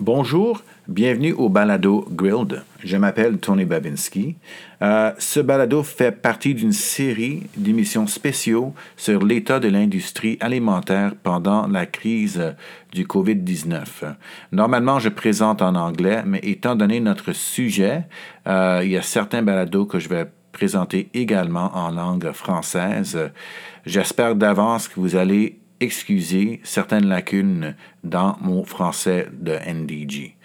Bonjour, 0.00 0.62
bienvenue 0.88 1.34
au 1.34 1.50
Balado 1.50 2.08
Grilled. 2.10 2.62
Je 2.82 2.96
m'appelle 2.96 3.36
Tony 3.36 3.66
Babinski. 3.66 4.36
Euh, 4.80 5.12
ce 5.18 5.40
balado 5.40 5.82
fait 5.82 6.10
partie 6.10 6.54
d'une 6.54 6.72
série 6.72 7.42
d'émissions 7.54 8.06
spéciaux 8.06 8.72
sur 8.96 9.22
l'état 9.22 9.60
de 9.60 9.68
l'industrie 9.68 10.38
alimentaire 10.40 11.12
pendant 11.22 11.66
la 11.66 11.84
crise 11.84 12.54
du 12.92 13.04
COVID-19. 13.04 13.84
Normalement, 14.52 14.98
je 15.00 15.10
présente 15.10 15.60
en 15.60 15.74
anglais, 15.74 16.22
mais 16.24 16.40
étant 16.44 16.76
donné 16.76 16.98
notre 17.00 17.34
sujet, 17.34 18.04
euh, 18.48 18.80
il 18.82 18.92
y 18.92 18.96
a 18.96 19.02
certains 19.02 19.42
balados 19.42 19.84
que 19.84 19.98
je 19.98 20.08
vais 20.08 20.24
présenter 20.52 21.10
également 21.12 21.76
en 21.76 21.90
langue 21.90 22.32
française. 22.32 23.18
J'espère 23.84 24.34
d'avance 24.34 24.88
que 24.88 24.98
vous 24.98 25.16
allez 25.16 25.59
excuser 25.80 26.60
certaines 26.62 27.06
lacunes 27.06 27.74
dans 28.04 28.36
mon 28.40 28.64
français 28.64 29.28
de 29.32 29.52
NDG. 29.52 30.36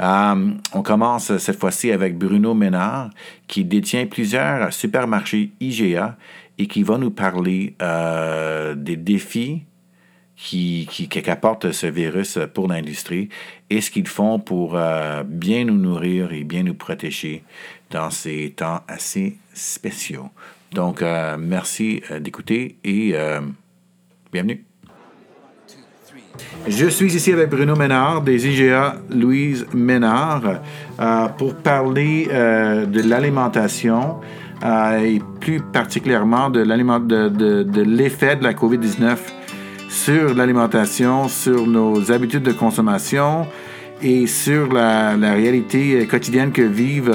Euh, 0.00 0.50
on 0.72 0.82
commence 0.82 1.36
cette 1.38 1.58
fois-ci 1.58 1.92
avec 1.92 2.18
Bruno 2.18 2.54
Ménard, 2.54 3.10
qui 3.46 3.64
détient 3.64 4.06
plusieurs 4.06 4.72
supermarchés 4.72 5.52
IGA 5.60 6.16
et 6.58 6.66
qui 6.66 6.82
va 6.82 6.98
nous 6.98 7.10
parler 7.10 7.74
euh, 7.80 8.74
des 8.74 8.96
défis 8.96 9.62
qui, 10.36 10.86
qu'apporte 11.08 11.70
ce 11.70 11.86
virus 11.86 12.38
pour 12.54 12.66
l'industrie 12.66 13.28
et 13.68 13.82
ce 13.82 13.90
qu'ils 13.90 14.08
font 14.08 14.38
pour 14.38 14.74
euh, 14.74 15.22
bien 15.22 15.66
nous 15.66 15.76
nourrir 15.76 16.32
et 16.32 16.44
bien 16.44 16.62
nous 16.62 16.74
protéger 16.74 17.44
dans 17.90 18.10
ces 18.10 18.54
temps 18.56 18.80
assez 18.88 19.36
spéciaux. 19.52 20.30
Donc, 20.72 21.02
merci 21.36 22.00
d'écouter 22.20 22.76
et 22.84 23.12
bienvenue. 24.32 24.69
Je 26.68 26.86
suis 26.86 27.14
ici 27.14 27.32
avec 27.32 27.48
Bruno 27.48 27.74
Ménard 27.74 28.22
des 28.22 28.46
IGA 28.46 28.96
Louise 29.10 29.66
Ménard 29.72 30.42
euh, 31.00 31.28
pour 31.38 31.54
parler 31.54 32.28
euh, 32.30 32.84
de 32.84 33.00
l'alimentation 33.00 34.16
euh, 34.64 34.98
et 34.98 35.22
plus 35.40 35.60
particulièrement 35.60 36.50
de, 36.50 36.60
l'effet 37.82 38.36
de 38.36 38.44
la 38.44 38.52
COVID-19 38.52 39.16
sur 39.88 40.34
l'alimentation, 40.34 41.28
sur 41.28 41.66
nos 41.66 42.12
habitudes 42.12 42.42
de 42.42 42.52
consommation 42.52 43.46
et 44.02 44.26
sur 44.26 44.72
la 44.72 45.14
réalité 45.32 46.06
quotidienne 46.06 46.52
que 46.52 46.62
vivent 46.62 47.12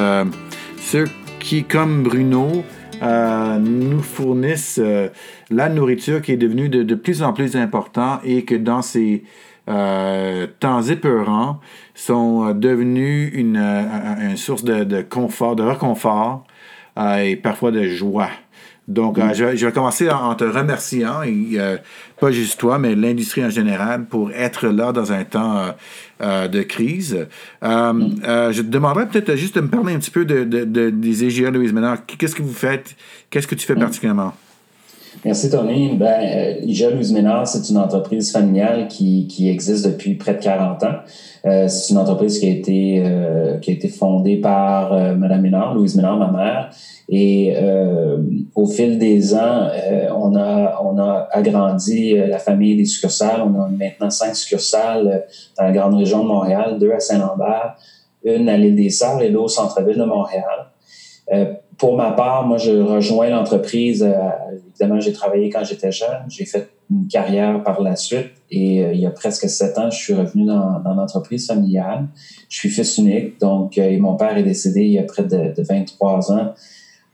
ceux 0.77 1.05
qui, 1.39 1.63
comme 1.63 2.03
Bruno, 2.03 2.63
euh, 3.01 3.57
nous 3.59 4.01
fournissent 4.01 4.79
euh, 4.81 5.09
la 5.49 5.69
nourriture 5.69 6.21
qui 6.21 6.31
est 6.31 6.37
devenue 6.37 6.69
de, 6.69 6.95
plus 6.95 7.23
en 7.23 7.33
plus 7.33 7.55
importante 7.55 8.21
et 8.23 8.45
que 8.45 8.55
dans 8.55 8.81
ces 8.81 9.23
euh, 9.67 10.47
temps 10.59 10.81
épeurants 10.81 11.59
sont 11.93 12.53
devenus 12.53 13.31
une, 13.33 14.35
source 14.35 14.63
de, 14.63 15.01
confort, 15.01 15.55
de 15.55 15.63
réconfort 15.63 16.45
et 16.97 17.35
parfois 17.35 17.71
de 17.71 17.83
joie. 17.83 18.29
Donc, 18.87 19.17
euh, 19.17 19.33
je, 19.33 19.55
je, 19.55 19.65
vais 19.65 19.71
commencer 19.71 20.09
en, 20.11 20.35
te 20.35 20.43
remerciant, 20.43 21.23
et, 21.23 21.53
euh, 21.55 21.77
pas 22.19 22.31
juste 22.31 22.59
toi, 22.59 22.77
mais 22.77 22.93
l'industrie 22.93 23.43
en 23.43 23.49
général, 23.49 24.05
pour 24.05 24.31
être 24.31 24.67
là 24.67 24.91
dans 24.91 25.11
un 25.11 25.23
temps 25.23 25.73
euh, 26.21 26.47
de 26.47 26.61
crise. 26.61 27.27
je 27.63 28.61
te 28.61 28.67
demanderais 28.67 29.07
peut-être 29.07 29.35
juste 29.35 29.55
de 29.55 29.61
me 29.61 29.69
parler 29.69 29.95
un 29.95 29.99
petit 29.99 30.11
peu 30.11 30.23
de, 30.23 30.43
de, 30.43 30.89
des 30.91 31.25
EGA 31.25 31.49
Louise 31.49 31.73
Ménard. 31.73 32.05
Qu'est-ce 32.05 32.35
que 32.35 32.43
vous 32.43 32.53
faites? 32.53 32.95
Qu'est-ce 33.31 33.47
que 33.47 33.55
tu 33.55 33.65
fais 33.65 33.75
particulièrement? 33.75 34.33
Merci, 35.23 35.49
Tony. 35.49 35.95
Ben, 35.95 36.57
IGA 36.61 36.91
Louise 36.91 37.11
Ménard, 37.11 37.47
c'est 37.47 37.67
une 37.71 37.77
entreprise 37.77 38.31
familiale 38.31 38.87
qui, 38.87 39.25
qui, 39.27 39.49
existe 39.49 39.87
depuis 39.87 40.13
près 40.13 40.35
de 40.35 40.43
40 40.43 40.83
ans. 40.83 40.95
c'est 41.43 41.89
une 41.89 41.97
entreprise 41.97 42.37
qui 42.37 42.45
a 42.45 42.49
été, 42.49 43.03
qui 43.61 43.71
a 43.71 43.73
été 43.73 43.87
fondée 43.87 44.37
par 44.37 44.93
Mme 44.93 45.41
Ménard, 45.41 45.73
Louise 45.73 45.95
Ménard, 45.95 46.19
ma 46.19 46.31
mère, 46.31 46.69
et 47.07 47.53
euh, 47.55 48.17
au 48.55 48.65
fil 48.65 48.97
des 48.97 49.35
ans, 49.35 49.69
euh, 49.71 50.09
on, 50.15 50.35
a, 50.35 50.81
on 50.83 50.97
a 50.97 51.27
agrandi 51.31 52.17
euh, 52.17 52.27
la 52.27 52.39
famille 52.39 52.75
des 52.75 52.85
succursales. 52.85 53.41
On 53.41 53.59
a 53.61 53.67
maintenant 53.67 54.09
cinq 54.09 54.35
succursales 54.35 55.25
dans 55.57 55.63
la 55.63 55.71
grande 55.71 55.95
région 55.95 56.23
de 56.23 56.27
Montréal, 56.27 56.79
deux 56.79 56.91
à 56.91 56.99
Saint-Lambert, 56.99 57.75
une 58.23 58.49
à 58.49 58.57
l'île 58.57 58.75
des 58.75 58.89
Sœurs 58.89 59.21
et 59.21 59.29
l'autre 59.29 59.45
au 59.45 59.49
centre-ville 59.49 59.97
de 59.97 60.03
Montréal. 60.03 60.71
pour 61.77 61.95
ma 61.95 62.11
part, 62.11 62.47
moi, 62.47 62.57
je 62.57 62.71
rejoins 62.71 63.29
l'entreprise. 63.29 64.07
évidemment, 64.69 64.99
j'ai 64.99 65.13
travaillé 65.13 65.51
quand 65.51 65.63
j'étais 65.63 65.91
jeune. 65.91 66.25
J'ai 66.27 66.45
fait 66.45 66.69
une 66.89 67.07
carrière 67.07 67.61
par 67.61 67.81
la 67.81 67.95
suite. 67.95 68.31
Et 68.49 68.77
il 68.77 68.99
y 68.99 69.05
a 69.05 69.11
presque 69.11 69.47
sept 69.47 69.77
ans, 69.77 69.91
je 69.91 69.97
suis 69.97 70.13
revenu 70.15 70.45
dans, 70.45 70.79
dans 70.79 70.95
l'entreprise 70.95 71.45
familiale. 71.45 72.07
Je 72.49 72.57
suis 72.57 72.69
fils 72.69 72.97
unique. 72.97 73.39
Donc, 73.39 73.77
et 73.77 73.97
mon 73.97 74.15
père 74.15 74.35
est 74.37 74.43
décédé 74.43 74.81
il 74.81 74.93
y 74.93 74.99
a 74.99 75.03
près 75.03 75.23
de, 75.23 75.53
de 75.55 75.63
23 75.63 76.31
ans. 76.31 76.53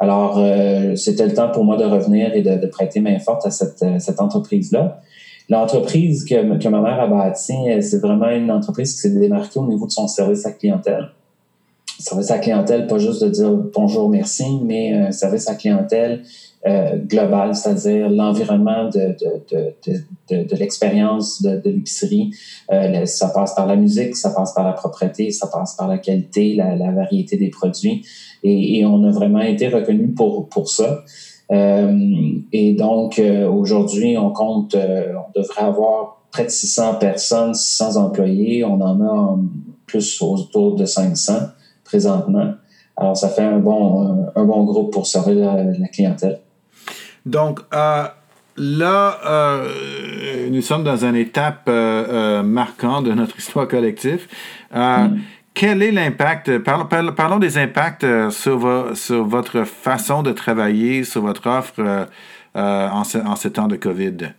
Alors, 0.01 0.39
euh, 0.39 0.95
c'était 0.95 1.27
le 1.27 1.33
temps 1.35 1.51
pour 1.51 1.63
moi 1.63 1.77
de 1.77 1.83
revenir 1.83 2.33
et 2.33 2.41
de, 2.41 2.65
prêter 2.65 2.99
main 3.01 3.19
forte 3.19 3.45
à 3.45 3.51
cette, 3.51 3.83
euh, 3.83 3.99
cette 3.99 4.19
entreprise-là. 4.19 4.99
L'entreprise 5.47 6.25
que, 6.25 6.57
que, 6.57 6.67
ma 6.69 6.81
mère 6.81 6.99
a 6.99 7.05
bâtie, 7.05 7.53
euh, 7.69 7.81
c'est 7.81 7.99
vraiment 7.99 8.29
une 8.29 8.49
entreprise 8.49 8.93
qui 8.93 8.97
s'est 8.97 9.11
démarquée 9.11 9.59
au 9.59 9.67
niveau 9.67 9.85
de 9.85 9.91
son 9.91 10.07
service 10.07 10.43
à 10.47 10.53
clientèle. 10.53 11.09
Service 11.99 12.31
à 12.31 12.39
clientèle, 12.39 12.87
pas 12.87 12.97
juste 12.97 13.23
de 13.23 13.29
dire 13.29 13.51
bonjour, 13.51 14.09
merci, 14.09 14.59
mais 14.63 14.91
un 14.91 15.11
service 15.11 15.47
à 15.47 15.53
clientèle 15.53 16.23
euh, 16.67 16.97
global, 16.97 17.55
c'est-à-dire 17.55 18.09
l'environnement 18.09 18.85
de, 18.85 19.15
de, 19.19 19.73
de, 20.29 20.43
de, 20.43 20.55
l'expérience 20.55 21.41
de, 21.41 21.61
l'épicerie. 21.65 22.31
Euh, 22.71 23.05
ça 23.05 23.29
passe 23.29 23.55
par 23.55 23.67
la 23.67 23.75
musique, 23.75 24.15
ça 24.15 24.29
passe 24.29 24.53
par 24.53 24.65
la 24.65 24.73
propreté, 24.73 25.31
ça 25.31 25.47
passe 25.47 25.75
par 25.75 25.87
la 25.87 25.97
qualité, 25.97 26.55
la, 26.55 26.75
la 26.75 26.91
variété 26.91 27.37
des 27.37 27.49
produits. 27.49 28.05
Et, 28.43 28.79
et, 28.79 28.85
on 28.85 29.03
a 29.03 29.11
vraiment 29.11 29.41
été 29.41 29.67
reconnu 29.69 30.09
pour, 30.09 30.49
pour 30.49 30.69
ça. 30.69 31.03
Euh, 31.51 32.33
et 32.53 32.73
donc, 32.73 33.19
euh, 33.19 33.49
aujourd'hui, 33.49 34.17
on 34.17 34.31
compte, 34.31 34.75
euh, 34.75 35.13
on 35.15 35.39
devrait 35.39 35.63
avoir 35.63 36.21
près 36.31 36.45
de 36.45 36.49
600 36.49 36.95
personnes, 36.95 37.53
600 37.53 37.97
employés. 37.97 38.63
On 38.63 38.79
en 38.79 39.01
a 39.01 39.39
plus 39.85 40.21
autour 40.21 40.75
de 40.75 40.85
500 40.85 41.33
présentement. 41.83 42.53
Alors, 42.95 43.17
ça 43.17 43.29
fait 43.29 43.41
un 43.41 43.59
bon, 43.59 44.27
un, 44.35 44.45
bon 44.45 44.63
groupe 44.63 44.93
pour 44.93 45.07
servir 45.07 45.55
la 45.55 45.87
clientèle. 45.87 46.39
Donc, 47.25 47.59
euh, 47.73 48.07
là, 48.57 49.19
euh, 49.25 50.49
nous 50.49 50.61
sommes 50.61 50.83
dans 50.83 51.05
une 51.05 51.15
étape 51.15 51.63
euh, 51.67 52.43
marquante 52.43 53.05
de 53.05 53.13
notre 53.13 53.37
histoire 53.37 53.67
collective. 53.67 54.27
Mm. 54.73 55.17
Quel 55.53 55.83
est 55.83 55.91
l'impact, 55.91 56.59
parlons, 56.59 57.39
des 57.39 57.57
impacts 57.57 58.05
sur, 58.29 58.95
sur, 58.95 59.25
votre 59.25 59.65
façon 59.65 60.23
de 60.23 60.31
travailler, 60.31 61.03
sur 61.03 61.21
votre 61.21 61.47
offre 61.47 62.07
en, 62.55 63.03
ce, 63.03 63.17
en 63.17 63.35
ce 63.35 63.49
temps 63.49 63.67
de 63.67 63.75
COVID? 63.75 64.33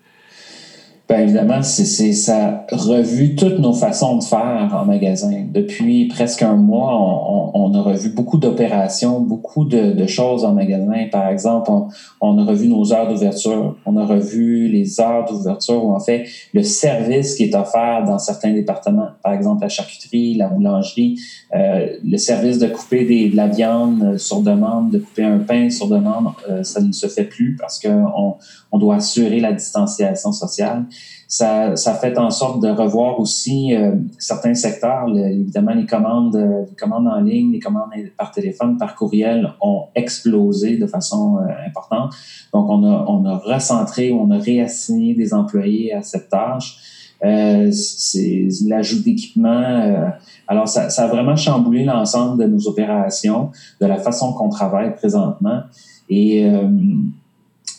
Bien 1.09 1.19
évidemment, 1.19 1.63
c'est, 1.63 2.13
ça 2.13 2.65
a 2.71 2.77
revu 2.77 3.35
toutes 3.35 3.59
nos 3.59 3.73
façons 3.73 4.19
de 4.19 4.25
faire 4.25 4.71
en 4.73 4.85
magasin. 4.85 5.45
Depuis 5.53 6.07
presque 6.07 6.43
un 6.43 6.55
mois, 6.55 6.95
on, 6.95 7.51
on, 7.55 7.75
a 7.75 7.83
revu 7.83 8.11
beaucoup 8.11 8.39
d'opérations, 8.39 9.21
beaucoup 9.21 9.65
de, 9.65 9.93
de, 9.93 10.07
choses 10.07 10.45
en 10.45 10.55
magasin. 10.55 11.09
Par 11.11 11.29
exemple, 11.29 11.71
on, 11.71 11.89
on, 12.21 12.39
a 12.39 12.45
revu 12.45 12.69
nos 12.69 12.93
heures 12.93 13.09
d'ouverture. 13.09 13.77
On 13.85 13.97
a 13.97 14.05
revu 14.07 14.69
les 14.69 15.01
heures 15.01 15.27
d'ouverture 15.29 15.85
ou 15.85 15.93
en 15.93 16.01
fait 16.01 16.25
le 16.55 16.63
service 16.63 17.35
qui 17.35 17.45
est 17.45 17.55
offert 17.55 18.05
dans 18.07 18.19
certains 18.19 18.53
départements. 18.53 19.09
Par 19.23 19.33
exemple, 19.33 19.63
la 19.63 19.69
charcuterie, 19.69 20.35
la 20.35 20.49
boulangerie, 20.49 21.19
euh, 21.55 21.97
le 22.05 22.17
service 22.17 22.59
de 22.59 22.69
couper 22.69 23.05
des, 23.05 23.29
de 23.29 23.37
la 23.37 23.49
viande 23.49 24.17
sur 24.19 24.41
demande, 24.41 24.91
de 24.91 24.99
couper 24.99 25.25
un 25.25 25.41
pain 25.41 25.69
sur 25.69 25.89
demande, 25.89 26.29
euh, 26.49 26.63
ça 26.63 26.81
ne 26.81 26.93
se 26.93 27.09
fait 27.09 27.25
plus 27.25 27.57
parce 27.61 27.81
qu'on 27.81 28.37
on 28.73 28.79
doit 28.79 28.97
assurer 28.97 29.39
la 29.39 29.53
distanciation 29.53 30.33
sociale. 30.33 30.87
Ça, 31.29 31.77
ça 31.77 31.95
fait 31.95 32.19
en 32.19 32.31
sorte 32.31 32.63
de 32.63 32.69
revoir 32.69 33.21
aussi 33.21 33.75
euh, 33.75 33.93
certains 34.19 34.55
secteurs. 34.55 35.07
évidemment, 35.09 35.75
les 35.75 35.87
commandes, 35.87 36.37
euh, 36.37 36.65
les 36.69 36.77
commandes 36.77 37.07
en 37.07 37.21
ligne, 37.21 37.53
les 37.53 37.59
commandes 37.59 37.91
par 38.17 38.33
téléphone, 38.33 38.79
par 38.79 38.95
courriel 38.97 39.53
ont 39.61 39.85
explosé 39.95 40.79
de 40.79 40.87
façon 40.87 41.37
euh, 41.37 41.67
importante. 41.67 42.15
Donc, 42.53 42.69
on 42.69 42.85
a, 42.85 43.05
on 43.09 43.25
a 43.27 43.37
recentré, 43.37 44.13
on 44.13 44.31
a 44.31 44.39
réassigné 44.39 45.15
des 45.15 45.35
employés 45.35 45.95
à 45.95 46.03
cette 46.03 46.29
tâche. 46.31 46.79
c'est 47.21 48.49
l'ajout 48.67 49.03
d'équipement. 49.03 50.13
alors, 50.49 50.67
ça, 50.67 50.91
ça 50.91 51.05
a 51.05 51.09
vraiment 51.09 51.37
chamboulé 51.37 51.85
l'ensemble 51.85 52.43
de 52.43 52.49
nos 52.49 52.67
opérations, 52.69 53.51
de 53.81 53.87
la 53.87 53.99
façon 53.99 54.33
qu'on 54.33 54.49
travaille 54.49 54.95
présentement. 54.95 55.61
Et 56.09 56.45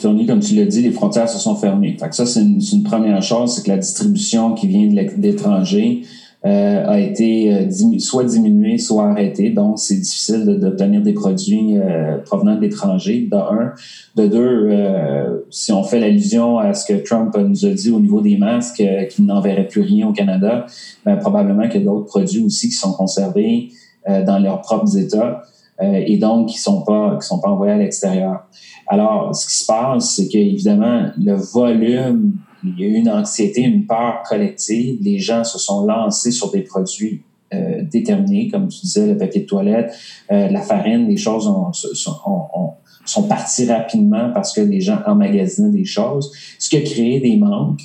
Tony, 0.00 0.26
comme 0.26 0.40
tu 0.40 0.54
l'as 0.54 0.66
dit, 0.66 0.82
les 0.82 0.90
frontières 0.90 1.28
se 1.28 1.38
sont 1.38 1.54
fermées. 1.54 1.96
Fait 1.98 2.08
que 2.08 2.14
ça, 2.14 2.26
c'est 2.26 2.40
une, 2.40 2.82
première 2.82 3.22
chose, 3.22 3.54
c'est 3.54 3.62
que 3.64 3.70
la 3.70 3.78
distribution 3.78 4.54
qui 4.54 4.66
vient 4.66 4.86
de 4.86 4.94
euh, 6.46 6.88
a 6.88 6.98
été 6.98 7.54
euh, 7.54 7.98
soit 7.98 8.24
diminuée, 8.24 8.78
soit 8.78 9.10
arrêtée. 9.10 9.50
Donc, 9.50 9.78
c'est 9.78 9.96
difficile 9.96 10.46
d'obtenir 10.58 11.02
des 11.02 11.12
produits 11.12 11.76
euh, 11.76 12.16
provenant 12.24 12.56
de 12.56 12.62
l'étranger, 12.62 13.28
de 13.30 13.36
un. 13.36 13.72
De 14.16 14.26
deux, 14.26 15.44
si 15.50 15.70
on 15.72 15.84
fait 15.84 16.02
allusion 16.02 16.58
à 16.58 16.74
ce 16.74 16.90
que 16.90 16.98
Trump 16.98 17.36
nous 17.36 17.64
a 17.64 17.70
dit 17.70 17.90
au 17.90 18.00
niveau 18.00 18.20
des 18.20 18.36
masques, 18.36 18.82
qu'il 19.10 19.26
n'enverrait 19.26 19.68
plus 19.68 19.82
rien 19.82 20.08
au 20.08 20.12
Canada, 20.12 20.66
ben, 21.04 21.16
probablement 21.16 21.68
qu'il 21.68 21.80
y 21.80 21.84
a 21.84 21.86
d'autres 21.86 22.06
produits 22.06 22.42
aussi 22.42 22.68
qui 22.68 22.74
sont 22.74 22.92
conservés 22.92 23.70
dans 24.08 24.38
leurs 24.38 24.62
propres 24.62 24.96
États. 24.98 25.42
Euh, 25.82 26.04
et 26.06 26.18
donc 26.18 26.48
qui 26.48 26.58
sont 26.58 26.82
pas 26.82 27.16
qui 27.20 27.26
sont 27.26 27.40
pas 27.40 27.48
envoyés 27.48 27.72
à 27.72 27.78
l'extérieur. 27.78 28.44
Alors, 28.86 29.34
ce 29.34 29.46
qui 29.46 29.56
se 29.56 29.66
passe, 29.66 30.16
c'est 30.16 30.28
qu'évidemment, 30.28 31.10
le 31.16 31.34
volume, 31.34 32.34
il 32.64 32.78
y 32.78 32.84
a 32.84 32.86
eu 32.88 32.94
une 32.94 33.08
anxiété, 33.08 33.62
une 33.62 33.86
peur 33.86 34.22
collective. 34.28 34.98
Les 35.00 35.18
gens 35.18 35.44
se 35.44 35.58
sont 35.58 35.86
lancés 35.86 36.32
sur 36.32 36.50
des 36.50 36.62
produits 36.62 37.22
euh, 37.54 37.82
déterminés, 37.90 38.48
comme 38.48 38.68
tu 38.68 38.80
disais, 38.80 39.06
le 39.06 39.16
papier 39.16 39.42
de 39.42 39.46
toilette, 39.46 39.92
euh, 40.30 40.48
la 40.48 40.60
farine, 40.60 41.08
les 41.08 41.16
choses 41.16 41.46
ont, 41.46 41.72
sont, 41.72 42.16
ont, 42.26 42.72
sont 43.04 43.22
parties 43.24 43.66
rapidement 43.66 44.30
parce 44.32 44.52
que 44.52 44.60
les 44.60 44.80
gens 44.80 44.98
emmagasinaient 45.06 45.70
des 45.70 45.84
choses, 45.84 46.30
ce 46.58 46.68
qui 46.68 46.76
a 46.76 46.82
créé 46.82 47.20
des 47.20 47.36
manques 47.36 47.80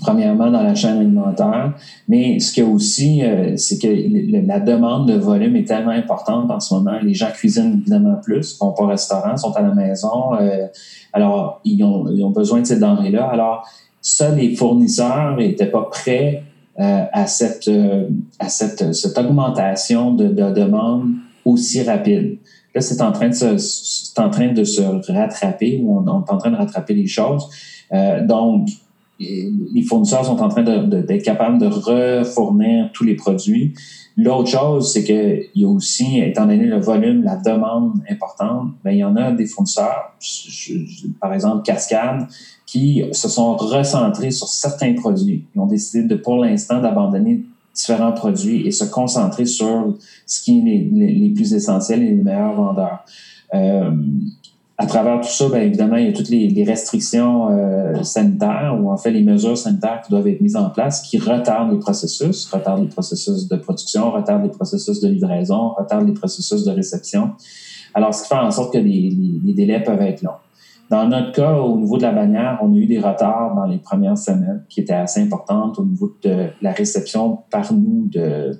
premièrement 0.00 0.50
dans 0.50 0.62
la 0.62 0.74
chaîne 0.74 0.98
alimentaire, 0.98 1.72
mais 2.08 2.38
ce 2.40 2.52
qu'il 2.52 2.64
y 2.64 2.66
a 2.66 2.70
aussi, 2.70 3.22
euh, 3.22 3.56
c'est 3.56 3.78
que 3.78 3.88
la 4.46 4.60
demande 4.60 5.08
de 5.08 5.14
volume 5.14 5.56
est 5.56 5.66
tellement 5.66 5.90
importante 5.90 6.50
en 6.50 6.60
ce 6.60 6.74
moment. 6.74 6.98
Les 7.02 7.14
gens 7.14 7.30
cuisinent 7.32 7.80
évidemment 7.80 8.16
plus, 8.22 8.58
vont 8.58 8.72
pas 8.72 8.84
au 8.84 8.86
restaurant, 8.86 9.36
sont 9.36 9.52
à 9.52 9.62
la 9.62 9.74
maison, 9.74 10.34
euh, 10.40 10.66
alors 11.12 11.60
ils 11.64 11.82
ont, 11.82 12.06
ils 12.08 12.22
ont, 12.24 12.30
besoin 12.30 12.60
de 12.60 12.66
ces 12.66 12.78
denrées-là. 12.78 13.24
Alors, 13.24 13.68
ça, 14.00 14.30
les 14.30 14.54
fournisseurs 14.54 15.36
n'étaient 15.36 15.66
pas 15.66 15.88
prêts 15.90 16.42
euh, 16.78 17.04
à 17.12 17.26
cette 17.26 17.70
à 18.38 18.48
cette, 18.48 18.92
cette 18.92 19.16
augmentation 19.16 20.12
de, 20.12 20.28
de 20.28 20.50
demande 20.52 21.10
aussi 21.44 21.82
rapide. 21.82 22.38
Là, 22.74 22.80
c'est 22.80 23.00
en 23.00 23.12
train 23.12 23.28
de 23.28 23.34
se, 23.34 23.56
c'est 23.58 24.18
en 24.18 24.30
train 24.30 24.52
de 24.52 24.64
se 24.64 24.82
rattraper, 25.12 25.80
ou 25.82 25.98
on, 25.98 26.08
on, 26.08 26.24
est 26.24 26.30
en 26.30 26.38
train 26.38 26.50
de 26.50 26.56
rattraper 26.56 26.94
les 26.94 27.06
choses. 27.06 27.48
donc, 28.22 28.68
les 29.20 29.82
fournisseurs 29.82 30.24
sont 30.24 30.40
en 30.40 30.48
train 30.48 30.62
d'être 30.62 31.22
capables 31.22 31.58
de 31.58 31.66
refournir 31.66 32.90
tous 32.92 33.04
les 33.04 33.14
produits. 33.14 33.72
L'autre 34.16 34.48
chose, 34.48 34.92
c'est 34.92 35.02
qu'il 35.02 35.48
y 35.54 35.64
a 35.64 35.68
aussi, 35.68 36.20
étant 36.20 36.46
donné 36.46 36.66
le 36.66 36.78
volume, 36.78 37.22
la 37.22 37.36
demande 37.36 37.94
importante, 38.08 38.70
bien, 38.84 38.92
il 38.92 38.98
y 38.98 39.04
en 39.04 39.16
a 39.16 39.32
des 39.32 39.46
fournisseurs, 39.46 40.14
par 41.20 41.34
exemple 41.34 41.62
Cascade, 41.64 42.28
qui 42.64 43.02
se 43.12 43.28
sont 43.28 43.56
recentrés 43.56 44.30
sur 44.30 44.48
certains 44.48 44.94
produits. 44.94 45.44
Ils 45.54 45.60
ont 45.60 45.66
décidé 45.66 46.06
de, 46.06 46.14
pour 46.14 46.36
l'instant, 46.36 46.80
d'abandonner 46.80 47.42
différents 47.74 48.12
produits 48.12 48.66
et 48.66 48.70
se 48.70 48.84
concentrer 48.84 49.46
sur 49.46 49.96
ce 50.26 50.42
qui 50.42 50.58
est 50.58 50.62
les, 50.62 51.12
les, 51.12 51.30
plus 51.30 51.52
essentiels 51.52 52.02
et 52.02 52.10
les 52.10 52.22
meilleurs 52.22 52.54
vendeurs. 52.54 53.04
Euh, 53.52 53.90
à 54.76 54.86
travers 54.86 55.20
tout 55.20 55.28
ça, 55.28 55.48
bien 55.48 55.60
évidemment, 55.60 55.96
il 55.96 56.06
y 56.06 56.08
a 56.08 56.12
toutes 56.12 56.30
les, 56.30 56.64
restrictions 56.64 57.48
euh, 57.50 58.02
sanitaires 58.02 58.76
ou 58.80 58.90
en 58.90 58.96
fait 58.96 59.12
les 59.12 59.22
mesures 59.22 59.56
sanitaires 59.56 60.00
qui 60.04 60.10
doivent 60.10 60.26
être 60.26 60.40
mises 60.40 60.56
en 60.56 60.70
place 60.70 61.02
qui 61.02 61.18
retardent 61.18 61.72
les 61.72 61.78
processus, 61.78 62.46
retardent 62.46 62.82
les 62.82 62.88
processus 62.88 63.46
de 63.46 63.56
production, 63.56 64.10
retardent 64.10 64.42
les 64.42 64.50
processus 64.50 65.00
de 65.00 65.08
livraison, 65.08 65.74
retardent 65.78 66.08
les 66.08 66.14
processus 66.14 66.64
de 66.64 66.72
réception. 66.72 67.32
Alors, 67.94 68.12
ce 68.12 68.22
qui 68.22 68.28
fait 68.28 68.34
en 68.34 68.50
sorte 68.50 68.72
que 68.72 68.78
les, 68.78 69.10
les, 69.44 69.52
délais 69.52 69.80
peuvent 69.80 70.02
être 70.02 70.22
longs. 70.22 70.32
Dans 70.90 71.06
notre 71.08 71.30
cas, 71.30 71.54
au 71.54 71.78
niveau 71.78 71.96
de 71.96 72.02
la 72.02 72.12
bannière, 72.12 72.58
on 72.60 72.72
a 72.74 72.76
eu 72.76 72.86
des 72.86 72.98
retards 72.98 73.54
dans 73.54 73.66
les 73.66 73.78
premières 73.78 74.18
semaines 74.18 74.64
qui 74.68 74.80
étaient 74.80 74.92
assez 74.92 75.20
importantes 75.20 75.78
au 75.78 75.84
niveau 75.84 76.12
de 76.22 76.48
la 76.60 76.72
réception 76.72 77.38
par 77.50 77.72
nous 77.72 78.08
de, 78.08 78.58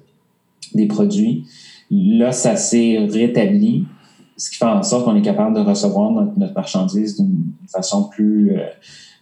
des 0.75 0.87
produits. 0.87 1.45
Là, 1.91 2.31
ça 2.31 2.55
s'est 2.55 2.99
rétabli 3.11 3.87
ce 4.37 4.51
qui 4.51 4.57
fait 4.57 4.65
en 4.65 4.83
sorte 4.83 5.05
qu'on 5.05 5.17
est 5.17 5.23
capable 5.23 5.55
de 5.55 5.61
recevoir 5.61 6.11
notre, 6.11 6.55
marchandise 6.55 7.17
d'une 7.17 7.53
façon 7.69 8.05
plus 8.09 8.57
euh, 8.57 8.65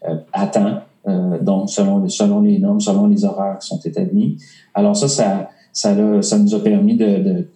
euh, 0.08 0.16
à 0.32 0.46
temps, 0.46 0.80
euh, 1.06 1.38
donc 1.40 1.70
selon, 1.70 2.08
selon 2.08 2.40
les 2.40 2.58
normes, 2.58 2.80
selon 2.80 3.06
les 3.06 3.24
horaires 3.24 3.58
qui 3.58 3.68
sont 3.68 3.80
établis. 3.80 4.38
Alors 4.74 4.96
ça, 4.96 5.08
ça, 5.08 5.50
ça, 5.72 5.94
nous 6.38 6.54
a 6.54 6.60
permis 6.62 6.96
de, 6.96 7.06
de, 7.18 7.48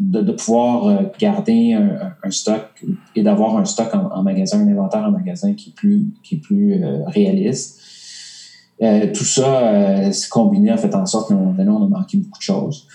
de, 0.00 0.20
de 0.20 0.32
pouvoir 0.32 1.02
garder 1.18 1.74
un, 1.74 2.12
un 2.22 2.30
stock 2.30 2.84
et 3.14 3.22
d'avoir 3.22 3.56
un 3.56 3.64
stock 3.64 3.88
en, 3.94 4.22
magasin, 4.22 4.60
un 4.60 4.68
inventaire 4.68 5.04
en 5.04 5.12
magasin 5.12 5.54
qui 5.54 5.70
est 5.70 5.74
plus, 5.74 6.06
qui 6.22 6.36
est 6.36 6.38
plus 6.38 6.82
réaliste. 7.06 7.80
tout 8.80 9.24
ça, 9.24 10.12
c'est 10.12 10.28
combiné 10.28 10.70
a 10.70 10.76
fait 10.76 10.94
en 10.94 11.06
sorte 11.06 11.28
qu'à 11.28 11.34
un 11.34 11.68
on 11.68 11.84
a 11.84 11.88
manqué 11.88 12.18
beaucoup 12.18 12.38
de 12.38 12.42
choses. 12.42 12.86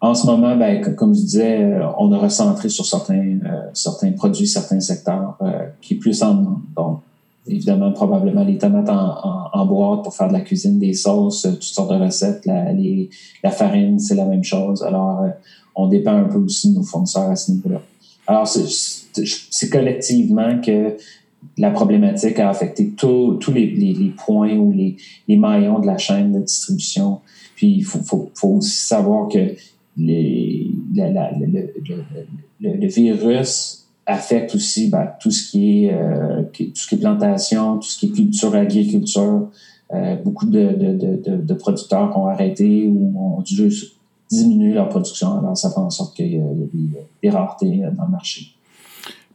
En 0.00 0.14
ce 0.14 0.26
moment, 0.26 0.56
ben, 0.56 0.94
comme 0.94 1.14
je 1.14 1.20
disais, 1.20 1.62
euh, 1.62 1.84
on 1.98 2.12
a 2.12 2.18
recentré 2.18 2.68
sur 2.68 2.86
certains, 2.86 3.38
euh, 3.44 3.62
certains 3.74 4.12
produits, 4.12 4.46
certains 4.46 4.78
secteurs 4.78 5.36
euh, 5.42 5.66
qui 5.80 5.94
est 5.94 5.96
plus 5.96 6.22
en. 6.22 6.60
Donc, 6.76 7.00
évidemment, 7.48 7.90
probablement 7.92 8.44
les 8.44 8.58
tomates 8.58 8.88
en, 8.90 9.66
boîte 9.66 10.04
pour 10.04 10.14
faire 10.14 10.28
de 10.28 10.34
la 10.34 10.40
cuisine, 10.40 10.78
des 10.78 10.92
sauces, 10.92 11.42
toutes 11.42 11.62
sortes 11.62 11.90
de 11.90 12.04
recettes. 12.04 12.46
La, 12.46 12.72
les, 12.72 13.10
la 13.42 13.50
farine, 13.50 13.98
c'est 13.98 14.14
la 14.14 14.26
même 14.26 14.44
chose. 14.44 14.82
Alors, 14.82 15.24
on 15.74 15.88
dépend 15.88 16.12
un 16.12 16.24
peu 16.24 16.38
aussi 16.38 16.70
de 16.70 16.78
nos 16.78 16.84
fournisseurs 16.84 17.30
à 17.30 17.36
ce 17.36 17.50
niveau-là. 17.52 17.80
Alors, 18.26 18.46
c'est 18.46 19.70
collectivement 19.70 20.60
que 20.60 20.96
la 21.56 21.70
problématique 21.70 22.38
a 22.38 22.50
affecté 22.50 22.90
tous 22.90 23.38
les, 23.52 23.70
les, 23.70 23.94
les, 23.94 24.10
points 24.10 24.54
ou 24.54 24.70
les, 24.70 24.96
les 25.26 25.36
maillons 25.36 25.78
de 25.78 25.86
la 25.86 25.96
chaîne 25.96 26.32
de 26.32 26.40
distribution. 26.40 27.20
Puis, 27.56 27.76
il 27.78 27.84
faut, 27.84 28.30
faut 28.34 28.48
aussi 28.48 28.76
savoir 28.76 29.28
que 29.28 29.54
le, 32.60 32.86
virus 32.86 33.86
affecte 34.06 34.54
aussi 34.54 34.88
ben, 34.88 35.10
tout 35.20 35.30
ce 35.30 35.50
qui 35.50 35.84
est 35.84 35.92
euh, 35.92 36.42
tout 36.54 36.64
ce 36.74 36.86
qui 36.88 36.94
est 36.94 36.98
plantation, 36.98 37.78
tout 37.78 37.88
ce 37.88 37.98
qui 37.98 38.06
est 38.06 38.12
culture, 38.12 38.54
agriculture. 38.54 39.48
Euh, 39.92 40.16
beaucoup 40.16 40.46
de, 40.46 41.54
producteurs 41.54 42.16
ont 42.16 42.26
arrêté 42.26 42.86
ou 42.86 43.36
ont 43.38 43.40
dû 43.42 43.70
diminuer 44.30 44.74
leur 44.74 44.88
production. 44.88 45.38
Alors, 45.38 45.56
ça 45.56 45.70
fait 45.70 45.78
en 45.78 45.90
sorte 45.90 46.14
qu'il 46.14 46.34
y 46.34 46.38
a, 46.38 46.44
des, 47.22 47.30
raretés 47.30 47.80
dans 47.96 48.04
le 48.04 48.10
marché. 48.10 48.52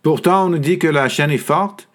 Pourtant, 0.04 0.46
on 0.46 0.50
nous 0.50 0.60
dit 0.60 0.78
que 0.78 0.88
la 0.88 1.10
chaîne 1.10 1.32
est 1.32 1.38
forte. 1.38 1.88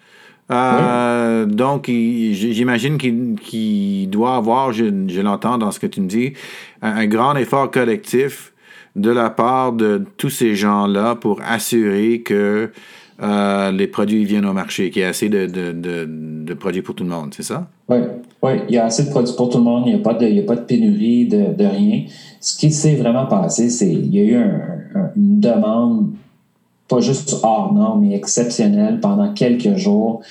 Euh, 0.51 1.45
donc, 1.45 1.85
j'imagine 1.87 2.97
qu'il 2.97 4.09
doit 4.09 4.35
avoir, 4.35 4.73
je, 4.73 5.21
l'entends 5.21 5.57
dans 5.57 5.71
ce 5.71 5.79
que 5.79 5.87
tu 5.87 6.01
me 6.01 6.07
dis, 6.07 6.33
un 6.81 7.05
grand 7.05 7.35
effort 7.35 7.69
collectif 7.71 8.51
de 8.95 9.11
la 9.11 9.29
part 9.29 9.73
de 9.73 10.03
tous 10.17 10.29
ces 10.29 10.55
gens-là 10.55 11.15
pour 11.15 11.41
assurer 11.41 12.21
que 12.21 12.71
euh, 13.21 13.71
les 13.71 13.87
produits 13.87 14.23
viennent 14.23 14.45
au 14.45 14.53
marché, 14.53 14.89
qu'il 14.89 15.01
y 15.01 15.05
ait 15.05 15.09
assez 15.09 15.27
de, 15.29 15.45
de, 15.45 16.53
produits 16.53 16.81
pour 16.81 16.95
tout 16.95 17.03
le 17.03 17.09
monde, 17.09 17.33
c'est 17.35 17.43
ça? 17.43 17.67
Oui, 17.89 17.97
il 18.67 18.75
y 18.75 18.77
a 18.77 18.85
assez 18.85 19.03
de 19.05 19.09
produits 19.09 19.33
pour 19.35 19.49
tout 19.49 19.57
le 19.57 19.63
monde, 19.63 19.83
il 19.85 19.93
n'y 19.93 19.99
a, 19.99 20.03
pas 20.03 20.13
de, 20.13 20.25
a 20.25 20.43
pas 20.43 20.55
de 20.55 20.61
pénurie 20.61 21.27
de, 21.27 21.65
rien. 21.65 22.05
Ce 22.39 22.57
qui 22.57 22.71
s'est 22.71 22.95
vraiment 22.95 23.25
passé, 23.25 23.69
c'est 23.69 23.89
qu'il 23.89 24.15
y 24.15 24.19
a 24.19 24.23
eu 24.23 24.35
une 25.15 25.39
demande 25.39 26.11
pas 26.89 26.99
juste 26.99 27.35
hors 27.43 27.73
norme, 27.73 28.01
mais 28.01 28.15
exceptionnelle 28.15 28.99
pendant 28.99 29.31
quelques 29.33 29.75
jours. 29.75 30.21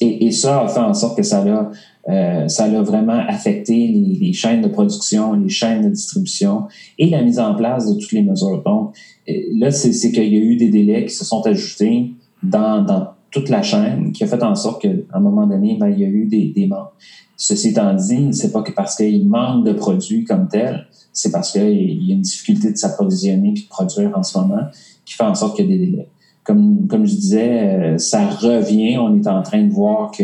Et, 0.00 0.30
ça 0.32 0.62
a 0.62 0.68
fait 0.68 0.80
en 0.80 0.92
sorte 0.92 1.16
que 1.16 1.22
ça 1.22 1.42
a, 1.42 1.70
euh, 2.10 2.48
ça 2.48 2.64
a 2.64 2.82
vraiment 2.82 3.20
affecté 3.28 3.74
les, 3.74 4.18
les, 4.20 4.32
chaînes 4.32 4.60
de 4.60 4.68
production, 4.68 5.34
les 5.34 5.48
chaînes 5.48 5.82
de 5.82 5.88
distribution 5.88 6.64
et 6.98 7.08
la 7.08 7.22
mise 7.22 7.38
en 7.38 7.54
place 7.54 7.86
de 7.86 7.98
toutes 7.98 8.12
les 8.12 8.22
mesures. 8.22 8.62
Donc, 8.64 8.94
euh, 9.28 9.32
là, 9.56 9.70
c'est 9.70 10.10
qu'il 10.10 10.34
y 10.34 10.36
a 10.36 10.40
eu 10.40 10.56
des 10.56 10.68
délais 10.68 11.06
qui 11.06 11.14
se 11.14 11.24
sont 11.24 11.46
ajoutés 11.46 12.10
dans, 12.42 12.82
dans 12.82 13.11
toute 13.32 13.48
la 13.48 13.62
chaîne 13.62 14.12
qui 14.12 14.22
a 14.22 14.26
fait 14.26 14.42
en 14.42 14.54
sorte 14.54 14.82
qu'à 14.82 14.90
un 15.12 15.20
moment 15.20 15.46
donné, 15.46 15.76
ben, 15.80 15.88
il 15.88 15.98
y 15.98 16.04
a 16.04 16.08
eu 16.08 16.26
des, 16.26 16.52
des 16.54 16.66
manques. 16.66 16.92
Ceci 17.36 17.70
étant 17.70 17.92
dit, 17.94 18.32
c'est 18.32 18.52
pas 18.52 18.62
que 18.62 18.70
parce 18.70 18.94
qu'il 18.94 19.28
manque 19.28 19.64
de 19.64 19.72
produits 19.72 20.24
comme 20.24 20.46
tel, 20.46 20.86
c'est 21.12 21.32
parce 21.32 21.50
qu'il 21.50 22.04
y 22.04 22.12
a 22.12 22.14
une 22.14 22.20
difficulté 22.20 22.70
de 22.70 22.76
s'approvisionner 22.76 23.48
et 23.48 23.62
de 23.62 23.68
produire 23.68 24.16
en 24.16 24.22
ce 24.22 24.38
moment 24.38 24.62
qui 25.04 25.14
fait 25.14 25.24
en 25.24 25.34
sorte 25.34 25.56
qu'il 25.56 25.68
y 25.68 25.74
a 25.74 25.76
des 25.76 25.86
délais. 25.86 26.08
Comme, 26.44 26.86
comme 26.86 27.06
je 27.06 27.14
disais, 27.14 27.60
euh, 27.60 27.98
ça 27.98 28.26
revient. 28.28 28.98
On 28.98 29.16
est 29.16 29.26
en 29.26 29.42
train 29.42 29.62
de 29.62 29.72
voir 29.72 30.10
que 30.10 30.22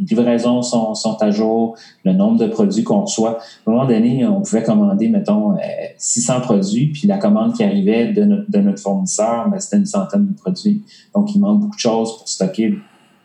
livraisons 0.00 0.62
sont, 0.62 0.94
sont 0.94 1.16
à 1.20 1.30
jour, 1.30 1.76
le 2.04 2.12
nombre 2.12 2.38
de 2.38 2.46
produits 2.46 2.82
qu'on 2.82 3.02
reçoit. 3.02 3.38
À 3.66 3.70
un 3.70 3.72
moment 3.72 3.86
donné, 3.86 4.26
on 4.26 4.40
pouvait 4.40 4.62
commander, 4.62 5.08
mettons, 5.08 5.56
600 5.98 6.34
euh, 6.36 6.40
produits, 6.40 6.86
puis 6.88 7.06
la 7.06 7.18
commande 7.18 7.54
qui 7.54 7.62
arrivait 7.62 8.12
de 8.12 8.24
notre, 8.24 8.50
de 8.50 8.58
notre 8.58 8.80
fournisseur, 8.80 9.48
ben, 9.50 9.58
c'était 9.58 9.76
une 9.76 9.86
centaine 9.86 10.26
de 10.26 10.32
produits. 10.32 10.82
Donc, 11.14 11.34
il 11.34 11.40
manque 11.40 11.60
beaucoup 11.60 11.76
de 11.76 11.80
choses 11.80 12.16
pour 12.18 12.28
stocker, 12.28 12.78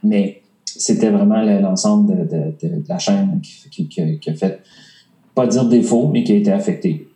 mais 0.03 0.41
c'était 0.65 1.09
vraiment 1.09 1.41
l'ensemble 1.41 2.15
de, 2.15 2.23
de, 2.23 2.67
de, 2.67 2.83
la 2.89 2.97
chaîne 2.97 3.39
qui, 3.41 3.87
qui, 3.87 4.19
qui, 4.19 4.29
a 4.29 4.33
fait, 4.33 4.61
pas 5.33 5.47
dire 5.47 5.65
défaut, 5.65 6.09
mais 6.11 6.23
qui 6.23 6.33
a 6.33 6.35
été 6.35 6.51
affecté. 6.51 7.07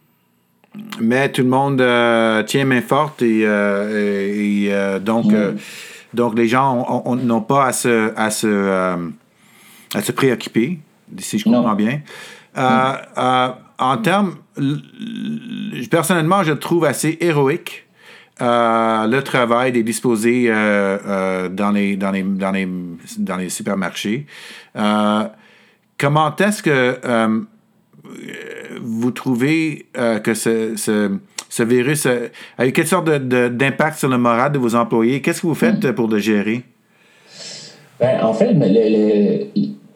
Mais 1.01 1.29
tout 1.29 1.41
le 1.41 1.49
monde 1.49 1.81
euh, 1.81 2.43
tient 2.43 2.63
main 2.63 2.81
forte 2.81 3.21
et, 3.21 3.43
euh, 3.43 4.99
donc, 4.99 5.33
donc 6.13 6.37
les 6.37 6.47
gens 6.47 7.03
n'ont 7.21 7.41
pas 7.41 7.65
à 7.65 7.73
se, 7.73 8.13
à 8.15 8.29
se 8.29 9.09
à 9.93 10.01
se 10.01 10.11
préoccuper, 10.11 10.79
si 11.17 11.39
je 11.39 11.43
comprends 11.45 11.75
bien. 11.75 12.01
Euh, 12.57 12.93
euh, 13.17 13.49
en 13.77 13.97
termes, 13.97 14.35
personnellement, 15.89 16.43
je 16.43 16.53
trouve 16.53 16.85
assez 16.85 17.17
héroïque 17.21 17.85
euh, 18.41 19.07
le 19.07 19.21
travail 19.21 19.71
des 19.71 19.83
disposés 19.83 20.47
dans, 20.49 21.71
les, 21.71 21.95
dans, 21.95 22.11
les, 22.11 22.23
dans, 22.23 22.51
les, 22.51 22.67
dans 23.17 23.37
les 23.37 23.49
supermarchés. 23.49 24.25
comment 25.97 26.35
est-ce 26.35 26.63
que 26.63 27.45
vous 28.81 29.11
trouvez 29.11 29.87
que 30.23 30.33
ce, 30.33 30.75
ce, 30.75 31.11
ce 31.49 31.63
virus 31.63 32.07
a, 32.57 32.65
eu 32.65 32.71
quelle 32.71 32.87
sorte 32.87 33.09
d'impact 33.09 33.97
sur 33.97 34.09
le 34.09 34.17
moral 34.17 34.51
de 34.51 34.59
vos 34.59 34.75
employés? 34.75 35.21
Qu'est-ce 35.21 35.41
que 35.41 35.47
vous 35.47 35.55
faites 35.55 35.83
hmm. 35.83 35.93
pour 35.93 36.07
le 36.07 36.19
gérer? 36.19 36.63
Ben, 37.99 38.23
en 38.23 38.33
fait, 38.33 38.53
le, 38.53 39.47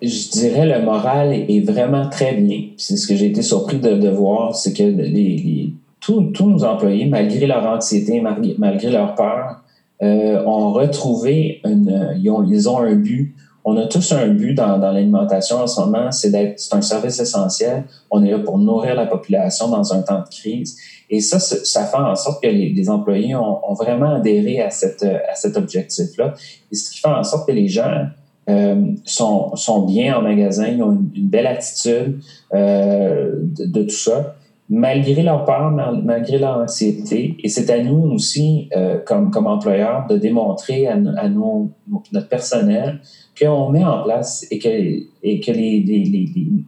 je 0.04 0.32
dirais 0.32 0.66
le 0.66 0.84
moral 0.84 1.34
est, 1.34 1.62
vraiment 1.62 2.10
très 2.10 2.34
bien. 2.34 2.70
C'est 2.78 2.98
ce 2.98 3.08
que 3.08 3.16
j'ai 3.16 3.28
été 3.28 3.42
surpris 3.42 3.78
de, 3.78 4.10
voir, 4.10 4.56
c'est 4.56 4.74
que 4.74 4.84
les, 4.84 5.74
tous, 6.02 6.34
nos 6.42 6.64
employés, 6.66 7.06
malgré 7.06 7.48
leur 7.48 7.66
anxiété, 7.66 8.22
malgré, 8.22 8.90
leur 8.90 9.16
peur, 9.16 9.62
euh, 10.02 10.44
ont 10.46 10.74
retrouvé 10.74 11.62
une, 11.64 12.18
ils 12.22 12.30
ont, 12.30 12.44
ils 12.44 12.68
ont 12.68 12.80
un 12.80 12.96
but. 12.96 13.34
On 13.66 13.78
a 13.78 13.86
tous 13.86 14.12
un 14.12 14.28
but 14.28 14.54
dans, 14.54 14.78
dans 14.78 14.92
l'alimentation 14.92 15.60
en 15.62 15.68
ce 15.68 15.80
moment, 15.80 16.12
c'est 16.12 16.32
d'être, 16.32 16.60
c'est 16.60 16.76
un 16.76 16.82
service 16.82 17.22
essentiel. 17.22 17.86
On 18.12 18.22
est 18.22 18.32
là 18.32 18.40
pour 18.40 18.58
nourrir 18.58 18.96
la 18.96 19.06
population 19.06 19.70
dans 19.70 19.94
un 19.94 20.02
temps 20.02 20.20
de 20.20 20.28
crise. 20.30 20.78
Et 21.10 21.22
ça, 21.22 21.40
ça 21.40 21.86
fait 21.86 21.98
en 21.98 22.16
sorte 22.16 22.44
que 22.44 22.50
les, 22.50 22.90
employés 22.90 23.36
ont, 23.36 23.60
ont, 23.66 23.74
vraiment 23.74 24.16
adhéré 24.16 24.62
à, 24.62 24.70
cette, 24.70 25.04
à 25.04 25.36
cet 25.36 25.56
objectif-là. 25.56 26.34
Et 26.70 26.76
ce 26.76 26.92
qui 26.92 27.00
fait 27.00 27.08
en 27.08 27.24
sorte 27.24 27.48
que 27.48 27.54
les 27.54 27.70
gens 27.70 28.08
euh, 28.50 28.92
sont, 29.06 29.56
sont, 29.56 29.86
bien 29.86 30.18
en 30.18 30.22
magasin, 30.22 30.68
ils 30.68 30.84
ont 30.84 30.92
une, 30.92 31.28
belle 31.30 31.48
attitude 31.48 32.20
euh, 32.54 33.36
de, 33.42 33.84
tout 33.84 33.90
ça, 33.90 34.36
malgré 34.70 35.24
leur 35.24 35.46
peur, 35.46 35.72
malgré 35.72 36.40
leur 36.40 36.58
anxiété. 36.58 37.38
Et 37.42 37.48
c'est 37.48 37.70
à 37.70 37.82
nous 37.82 38.12
aussi, 38.12 38.70
euh, 38.76 38.98
comme, 39.06 39.32
comme 39.32 39.48
employeurs, 39.48 40.08
de 40.10 40.18
démontrer 40.18 40.88
à, 40.88 40.98
à 41.18 41.30
nos, 41.30 41.70
notre 42.12 42.28
personnel 42.28 43.00
qu'on 43.40 43.70
met 43.70 43.84
en 43.84 44.04
place 44.04 44.46
et 44.52 44.60
que, 44.60 44.68
et 44.68 45.40
que 45.40 45.52
les, 45.52 45.80
les, 45.82 46.04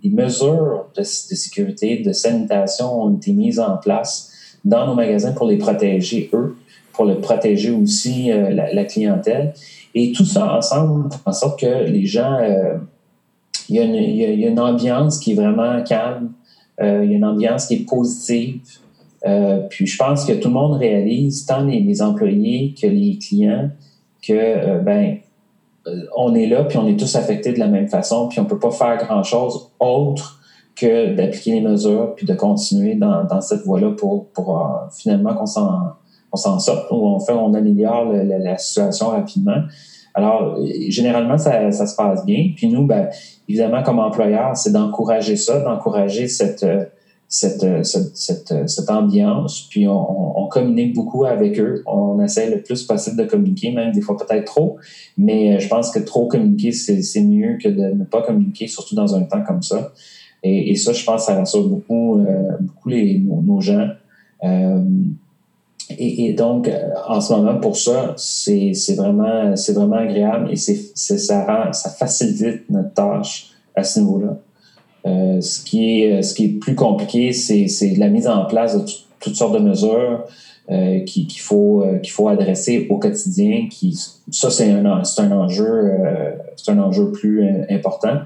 les, 0.01 0.09
mesures 0.09 0.85
de, 0.95 1.01
de, 1.01 1.03
sécurité, 1.03 2.01
de 2.01 2.13
sanitation 2.13 3.03
ont 3.03 3.17
été 3.17 3.33
mises 3.33 3.59
en 3.59 3.77
place 3.77 4.31
dans 4.63 4.87
nos 4.87 4.95
magasins 4.95 5.33
pour 5.33 5.47
les 5.47 5.57
protéger, 5.57 6.29
eux, 6.33 6.55
pour 6.95 7.05
le 7.05 7.19
protéger 7.19 7.71
aussi 7.71 8.29
la, 8.29 8.73
la 8.73 8.85
clientèle. 8.85 9.53
Et 9.95 10.11
tout 10.11 10.25
ça 10.25 10.57
ensemble 10.57 11.09
en 11.25 11.31
sorte 11.31 11.57
que 11.61 11.85
les 11.85 12.05
gens, 12.05 12.37
euh, 12.41 12.75
il, 13.69 13.77
y 13.77 13.79
il, 13.79 14.39
y 14.39 14.45
a, 14.45 14.49
une, 14.49 14.59
ambiance 14.59 15.19
qui 15.19 15.31
est 15.31 15.35
vraiment 15.35 15.81
calme, 15.83 16.33
euh, 16.81 17.05
il 17.05 17.11
y 17.11 17.13
a 17.13 17.17
une 17.17 17.23
ambiance 17.23 17.67
qui 17.67 17.75
est 17.75 17.89
positive. 17.89 18.59
Euh, 19.25 19.61
puis 19.69 19.87
je 19.87 19.97
pense 19.97 20.25
que 20.25 20.33
tout 20.33 20.49
le 20.49 20.53
monde 20.53 20.73
réalise, 20.77 21.45
tant 21.45 21.63
les, 21.63 22.01
employés 22.01 22.75
que 22.79 22.85
les 22.85 23.17
clients, 23.17 23.69
que 24.21 24.79
ben 24.81 25.17
on 26.17 26.35
est 26.35 26.47
là, 26.47 26.63
puis 26.63 26.77
on 26.77 26.87
est 26.87 26.99
tous 26.99 27.15
affectés 27.15 27.53
de 27.53 27.59
la 27.59 27.67
même 27.67 27.87
façon, 27.87 28.27
puis 28.27 28.39
on 28.39 28.45
peut 28.45 28.59
pas 28.59 28.71
faire 28.71 28.97
grand-chose 28.97 29.69
autre 29.79 30.39
que 30.75 31.13
d'appliquer 31.13 31.53
les 31.53 31.61
mesures, 31.61 32.15
puis 32.15 32.25
de 32.25 32.33
continuer 32.33 32.95
dans, 32.95 33.23
dans 33.23 33.39
cette 33.39 33.61
voie-là 33.61 33.91
pour, 33.91 34.27
pour 34.29 34.67
finalement 34.91 35.35
qu'on 35.35 35.45
s'en 35.45 35.93
on 36.35 36.37
s'en 36.37 36.59
sort, 36.59 36.87
on 36.91 37.19
fait, 37.19 37.33
on 37.33 37.53
améliore 37.53 38.11
la, 38.11 38.57
situation 38.57 39.09
rapidement. 39.09 39.61
Alors, 40.13 40.57
généralement, 40.89 41.37
ça, 41.37 41.71
se 41.71 41.95
passe 41.95 42.25
bien. 42.25 42.51
Puis 42.55 42.67
nous, 42.67 42.85
ben, 42.85 43.09
évidemment, 43.47 43.83
comme 43.83 43.99
employeur, 43.99 44.55
c'est 44.55 44.71
d'encourager 44.71 45.35
ça, 45.37 45.59
d'encourager 45.61 46.27
cette, 46.27 46.65
cette, 47.27 47.85
cette, 47.85 48.53
cette, 48.67 48.89
ambiance. 48.89 49.67
Puis 49.69 49.87
on, 49.87 50.47
communique 50.47 50.93
beaucoup 50.93 51.25
avec 51.25 51.59
eux. 51.59 51.83
On 51.85 52.21
essaie 52.21 52.49
le 52.49 52.61
plus 52.61 52.83
possible 52.83 53.17
de 53.17 53.23
communiquer, 53.23 53.71
même 53.71 53.91
des 53.91 54.01
fois 54.01 54.15
peut-être 54.15 54.45
trop. 54.45 54.77
Mais 55.17 55.59
je 55.59 55.67
pense 55.67 55.91
que 55.91 55.99
trop 55.99 56.27
communiquer, 56.27 56.71
c'est 56.71 57.23
mieux 57.23 57.57
que 57.61 57.67
de 57.67 57.93
ne 57.93 58.03
pas 58.05 58.21
communiquer, 58.21 58.67
surtout 58.67 58.95
dans 58.95 59.15
un 59.15 59.23
temps 59.23 59.43
comme 59.43 59.61
ça. 59.61 59.91
Et, 60.43 60.75
ça, 60.75 60.93
je 60.93 61.03
pense, 61.03 61.25
ça 61.25 61.35
rassure 61.35 61.67
beaucoup, 61.67 62.19
euh, 62.19 62.51
beaucoup 62.61 62.89
les, 62.89 63.19
nos, 63.19 63.61
gens. 63.61 63.89
Euh, 64.43 64.83
et, 65.89 66.33
donc, 66.33 66.67
euh, 66.67 66.89
en 67.07 67.21
ce 67.21 67.33
moment, 67.33 67.59
pour 67.59 67.77
ça, 67.77 68.13
c'est 68.17 68.73
vraiment, 68.95 69.55
c'est 69.55 69.73
vraiment 69.73 69.97
agréable 69.97 70.51
et 70.51 70.55
c'est, 70.55 70.75
ça, 70.95 71.45
rend, 71.45 71.73
ça 71.73 71.89
facilite 71.89 72.69
notre 72.69 72.93
tâche 72.93 73.51
à 73.75 73.83
ce 73.83 73.99
niveau-là. 73.99 74.37
Euh, 75.05 75.39
ce, 75.41 75.63
qui 75.63 76.01
est, 76.01 76.23
ce 76.23 76.33
qui 76.33 76.45
est 76.45 76.59
plus 76.59 76.73
compliqué, 76.73 77.33
c'est, 77.33 77.67
la 77.97 78.09
mise 78.09 78.27
en 78.27 78.45
place 78.45 78.75
de 78.75 78.83
toutes 79.19 79.35
sortes 79.35 79.53
de 79.53 79.59
mesures 79.59 80.25
euh, 80.71 81.01
qu'il, 81.01 81.29
faut, 81.39 81.83
euh, 81.83 81.99
faut 82.07 82.27
adresser 82.27 82.87
au 82.89 82.97
quotidien. 82.97 83.67
Qui, 83.69 83.95
ça, 84.31 84.49
c'est 84.49 84.71
un, 84.71 84.83
un 84.85 85.31
enjeu, 85.31 85.67
euh, 85.67 86.31
c'est 86.55 86.71
un 86.71 86.79
enjeu 86.79 87.11
plus 87.11 87.47
important, 87.69 88.21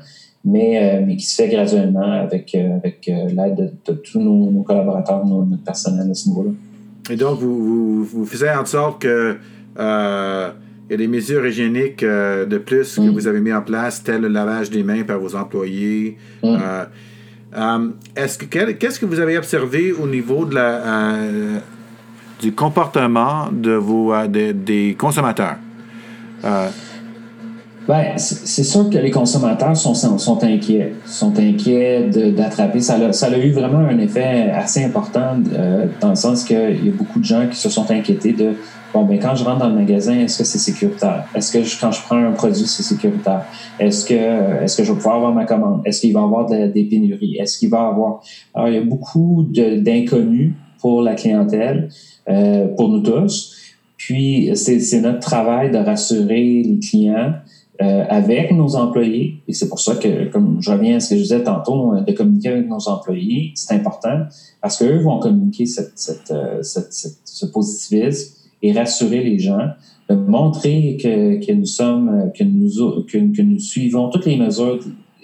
mais, 0.45 1.03
mais 1.05 1.17
qui 1.17 1.25
se 1.25 1.35
fait 1.35 1.49
graduellement 1.49 2.11
avec, 2.13 2.55
avec 2.55 3.05
l'aide 3.07 3.73
de, 3.85 3.93
tous 3.93 4.19
nos, 4.19 4.49
nos 4.49 4.63
collaborateurs, 4.63 5.25
notre 5.25 5.63
personnel 5.63 6.09
à 6.09 6.13
ce 6.13 6.29
niveau-là. 6.29 6.51
Et 7.09 7.15
donc, 7.15 7.39
vous, 7.39 8.03
vous, 8.03 8.25
faites 8.25 8.55
en 8.55 8.65
sorte 8.65 9.01
que 9.01 9.37
euh, 9.79 10.49
il 10.87 10.91
y 10.91 10.93
a 10.95 10.97
des 10.97 11.07
mesures 11.07 11.45
hygiéniques 11.45 12.03
euh, 12.03 12.45
de 12.45 12.57
plus 12.57 12.95
que 12.95 13.01
mm. 13.01 13.09
vous 13.09 13.27
avez 13.27 13.39
mis 13.39 13.53
en 13.53 13.61
place, 13.61 14.03
tel 14.03 14.21
le 14.21 14.27
lavage 14.27 14.69
des 14.69 14.83
mains 14.83 15.03
par 15.03 15.19
vos 15.19 15.35
employés. 15.35 16.17
Mm. 16.43 16.57
Euh, 17.55 17.89
est-ce 18.15 18.37
que 18.37 18.45
qu'est-ce 18.45 18.99
que 18.99 19.05
vous 19.05 19.19
avez 19.19 19.37
observé 19.37 19.91
au 19.91 20.07
niveau 20.07 20.45
de 20.45 20.55
la 20.55 21.21
du 22.39 22.53
comportement 22.53 23.49
de 23.51 23.71
vos 23.71 24.13
des 24.27 24.95
consommateurs? 24.97 25.57
Ben, 27.89 28.19
c'est 28.19 28.63
sûr 28.63 28.87
que 28.87 28.99
les 28.99 29.09
consommateurs 29.09 29.75
sont, 29.75 29.95
sont 29.95 30.43
inquiets. 30.43 30.93
sont 31.07 31.33
inquiets 31.39 32.07
d'attraper. 32.37 32.81
Ça, 32.81 32.97
a, 32.97 33.13
ça 33.13 33.25
a 33.25 33.37
eu 33.39 33.49
vraiment 33.49 33.79
un 33.79 33.97
effet 33.97 34.51
assez 34.53 34.83
important 34.83 35.37
euh, 35.51 35.87
dans 35.99 36.09
le 36.09 36.15
sens 36.15 36.43
qu'il 36.43 36.85
y 36.85 36.89
a 36.89 36.91
beaucoup 36.91 37.17
de 37.17 37.25
gens 37.25 37.47
qui 37.49 37.57
se 37.57 37.67
sont 37.67 37.89
inquiétés 37.89 38.33
de 38.33 38.53
bon, 38.93 39.05
ben 39.05 39.17
quand 39.17 39.33
je 39.33 39.43
rentre 39.43 39.57
dans 39.57 39.69
le 39.69 39.73
magasin, 39.73 40.19
est-ce 40.19 40.37
que 40.37 40.43
c'est 40.43 40.59
sécuritaire? 40.59 41.25
Est-ce 41.33 41.51
que 41.51 41.81
quand 41.81 41.91
je 41.91 42.01
prends 42.03 42.23
un 42.23 42.31
produit, 42.31 42.67
c'est 42.67 42.83
sécuritaire? 42.83 43.45
Est-ce 43.79 44.05
que, 44.05 44.63
est-ce 44.63 44.77
que 44.77 44.83
je 44.83 44.91
vais 44.91 44.97
pouvoir 44.97 45.15
avoir 45.15 45.33
ma 45.33 45.45
commande? 45.45 45.81
Est-ce 45.83 46.01
qu'il 46.01 46.13
va 46.13 46.19
y 46.19 46.23
avoir 46.23 46.45
des 46.45 46.83
pénuries? 46.83 47.37
Est-ce 47.39 47.57
qu'il 47.57 47.71
va 47.71 47.79
y 47.79 47.91
avoir. 47.91 48.21
Alors, 48.53 48.67
il 48.67 48.75
y 48.75 48.77
a 48.77 48.83
beaucoup 48.83 49.47
d'inconnus 49.49 50.53
pour 50.79 51.01
la 51.01 51.15
clientèle, 51.15 51.89
euh, 52.29 52.67
pour 52.67 52.89
nous 52.89 53.01
tous. 53.01 53.55
Puis, 53.97 54.51
c'est 54.53 55.01
notre 55.01 55.21
travail 55.21 55.71
de 55.71 55.77
rassurer 55.77 56.61
les 56.63 56.79
clients 56.79 57.33
euh, 57.81 58.05
avec 58.09 58.51
nos 58.51 58.75
employés. 58.75 59.41
Et 59.47 59.53
c'est 59.53 59.69
pour 59.69 59.79
ça 59.79 59.95
que, 59.95 60.29
comme 60.31 60.57
je 60.61 60.71
reviens 60.71 60.97
à 60.97 60.99
ce 60.99 61.11
que 61.11 61.15
je 61.15 61.21
disais 61.21 61.43
tantôt, 61.43 61.93
de 61.99 62.11
communiquer 62.11 62.49
avec 62.49 62.67
nos 62.67 62.87
employés, 62.89 63.51
c'est 63.55 63.73
important 63.73 64.25
parce 64.61 64.77
qu'eux 64.77 64.99
vont 64.99 65.19
communiquer 65.19 65.65
cette, 65.65 65.97
cette, 65.97 66.33
cette, 66.61 67.17
ce 67.23 67.45
positivisme 67.45 68.35
et 68.61 68.73
rassurer 68.73 69.23
les 69.23 69.39
gens, 69.39 69.69
de 70.09 70.15
montrer 70.15 70.97
que, 71.01 71.45
que 71.45 71.53
nous 71.53 71.65
sommes, 71.65 72.31
que 72.35 72.43
nous, 72.43 73.03
que, 73.05 73.41
nous 73.41 73.59
suivons 73.59 74.09
toutes 74.09 74.25
les 74.25 74.37
mesures 74.37 74.79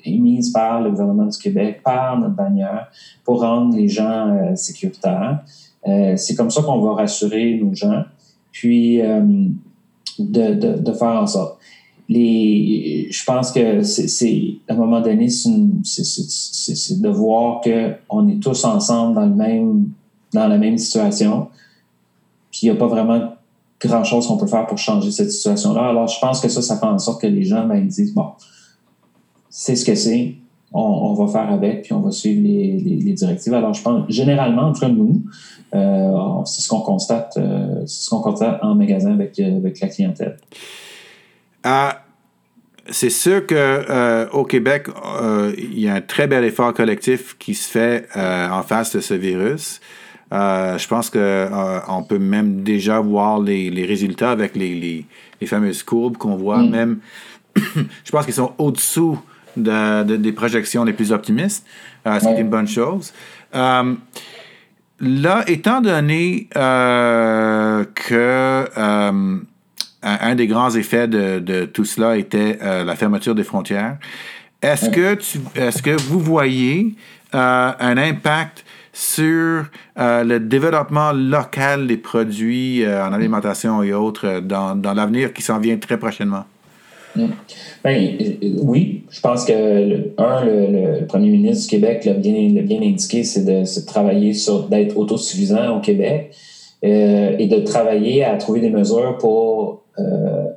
émises 0.05 0.51
par 0.51 0.81
le 0.81 0.91
gouvernement 0.91 1.25
du 1.25 1.37
Québec, 1.37 1.81
par 1.83 2.19
notre 2.19 2.35
bannière, 2.35 2.87
pour 3.23 3.41
rendre 3.41 3.75
les 3.75 3.87
gens 3.87 4.29
euh, 4.29 4.55
sécuritaires. 4.55 5.43
Euh, 5.87 6.15
c'est 6.17 6.35
comme 6.35 6.49
ça 6.49 6.61
qu'on 6.61 6.79
va 6.79 6.93
rassurer 6.93 7.59
nos 7.61 7.73
gens, 7.73 8.03
puis 8.51 9.01
euh, 9.01 9.21
de, 10.19 10.53
de, 10.53 10.77
de, 10.79 10.93
faire 10.93 11.21
en 11.21 11.27
sorte. 11.27 11.54
Je 12.09 13.25
pense 13.25 13.51
que 13.51 13.81
c'est, 13.81 14.57
à 14.67 14.73
un 14.73 14.77
moment 14.77 15.01
donné, 15.01 15.29
c'est, 15.29 15.51
de 15.51 17.09
voir 17.09 17.61
qu'on 17.61 18.27
est 18.27 18.41
tous 18.41 18.63
ensemble 18.63 19.15
dans, 19.15 19.25
le 19.25 19.35
même, 19.35 19.89
dans 20.33 20.47
la 20.47 20.57
même 20.57 20.77
situation, 20.77 21.47
puis 22.51 22.61
il 22.63 22.71
n'y 22.71 22.75
a 22.75 22.79
pas 22.79 22.87
vraiment 22.87 23.33
grand-chose 23.81 24.27
qu'on 24.27 24.37
peut 24.37 24.47
faire 24.47 24.65
pour 24.65 24.77
changer 24.77 25.11
cette 25.11 25.31
situation-là. 25.31 25.89
Alors, 25.89 26.07
je 26.07 26.19
pense 26.19 26.39
que 26.39 26.47
ça, 26.47 26.61
ça 26.61 26.77
fait 26.77 26.85
en 26.85 26.99
sorte 26.99 27.21
que 27.21 27.27
les 27.27 27.43
gens 27.43 27.67
ben, 27.67 27.75
ils 27.75 27.87
disent, 27.87 28.13
bon, 28.13 28.27
c'est 29.49 29.75
ce 29.75 29.85
que 29.85 29.95
c'est, 29.95 30.35
on, 30.73 31.13
va 31.13 31.27
faire 31.27 31.51
avec, 31.51 31.83
puis 31.83 31.93
on 31.93 32.01
va 32.01 32.11
suivre 32.11 32.41
les, 32.43 33.13
directives. 33.13 33.53
Alors, 33.53 33.73
je 33.73 33.81
pense, 33.81 34.03
généralement, 34.09 34.63
entre 34.63 34.87
nous, 34.87 35.23
euh, 35.73 36.11
c'est 36.45 36.61
ce 36.61 36.69
qu'on 36.69 36.81
constate, 36.81 37.37
euh, 37.37 37.81
c'est 37.85 38.05
ce 38.05 38.09
qu'on 38.09 38.19
constate 38.19 38.59
en 38.61 38.75
magasin 38.75 39.13
avec, 39.13 39.39
avec 39.39 39.79
la 39.79 39.87
clientèle. 39.87 40.37
Ah, 41.65 42.03
c'est 42.89 43.09
sûr 43.09 43.45
que 43.45 43.55
euh, 43.55 44.29
au 44.29 44.45
Québec, 44.45 44.87
il 45.57 45.79
y 45.79 45.89
a 45.89 45.95
un 45.95 46.01
très 46.01 46.27
bel 46.27 46.43
effort 46.45 46.73
collectif 46.73 47.35
qui 47.37 47.55
se 47.55 47.69
fait 47.69 48.07
en 48.15 48.61
face 48.61 48.95
de 48.95 49.01
ce 49.01 49.15
virus. 49.15 49.81
je 50.31 50.87
pense 50.87 51.09
qu'on 51.09 52.03
peut 52.03 52.19
même 52.19 52.61
déjà 52.61 52.99
voir 52.99 53.39
les, 53.39 53.85
résultats 53.85 54.31
avec 54.31 54.55
les, 54.55 55.05
fameuses 55.45 55.83
courbes 55.83 56.17
qu'on 56.17 56.35
voit. 56.35 56.59
Mm. 56.59 56.69
Même, 56.69 56.99
je 57.55 58.11
pense 58.11 58.25
qu'ils 58.25 58.33
sont 58.35 58.53
au-dessous 58.57 59.19
de, 59.57 60.17
des 60.17 60.31
projections 60.31 60.83
les 60.83 60.93
plus 60.93 61.11
optimistes, 61.11 61.65
euh, 62.05 62.19
ce 62.19 62.25
qui 62.25 62.33
est 62.33 62.41
une 62.41 62.49
bonne 62.49 62.67
chose. 62.67 63.13
Euh, 63.53 63.93
là, 64.99 65.43
étant 65.47 65.81
donné 65.81 66.47
euh, 66.55 67.85
que 67.95 68.65
un, 70.05 70.35
des 70.35 70.47
grands 70.47 70.73
effets 70.75 71.07
de, 71.07 71.65
tout 71.65 71.85
cela 71.85 72.17
était 72.17 72.57
la 72.61 72.95
fermeture 72.95 73.35
des 73.35 73.43
frontières, 73.43 73.97
est-ce 74.61 74.89
que, 74.89 75.17
est-ce 75.59 75.81
que 75.81 75.99
vous 76.01 76.19
voyez 76.19 76.93
un 77.33 77.97
impact 77.97 78.63
sur 78.93 79.65
le 79.97 80.37
développement 80.37 81.11
local 81.11 81.87
des 81.87 81.97
produits 81.97 82.85
en 82.87 83.11
alimentation 83.13 83.83
et 83.83 83.93
autres 83.93 84.39
dans, 84.39 84.79
l'avenir 84.95 85.33
qui 85.33 85.41
s'en 85.41 85.59
vient 85.59 85.77
très 85.77 85.97
prochainement? 85.97 86.45
Mm. 87.15 87.27
Ben, 87.83 88.17
oui, 88.61 89.03
je 89.09 89.21
pense 89.21 89.45
que, 89.45 89.53
un, 90.17 90.45
le, 90.45 91.05
premier 91.05 91.29
ministre 91.29 91.63
du 91.63 91.69
Québec 91.69 92.05
l'a 92.05 92.13
bien, 92.13 92.33
bien 92.63 92.81
indiqué, 92.81 93.23
c'est 93.23 93.45
de, 93.45 93.85
travailler 93.85 94.33
sur 94.33 94.67
d'être 94.67 94.97
autosuffisant 94.97 95.77
au 95.77 95.81
Québec 95.81 96.31
euh, 96.83 97.35
et 97.37 97.47
de 97.47 97.59
travailler 97.59 98.23
à 98.23 98.35
trouver 98.37 98.59
des 98.59 98.69
mesures 98.69 99.17
pour 99.17 99.71
euh, 99.71 99.75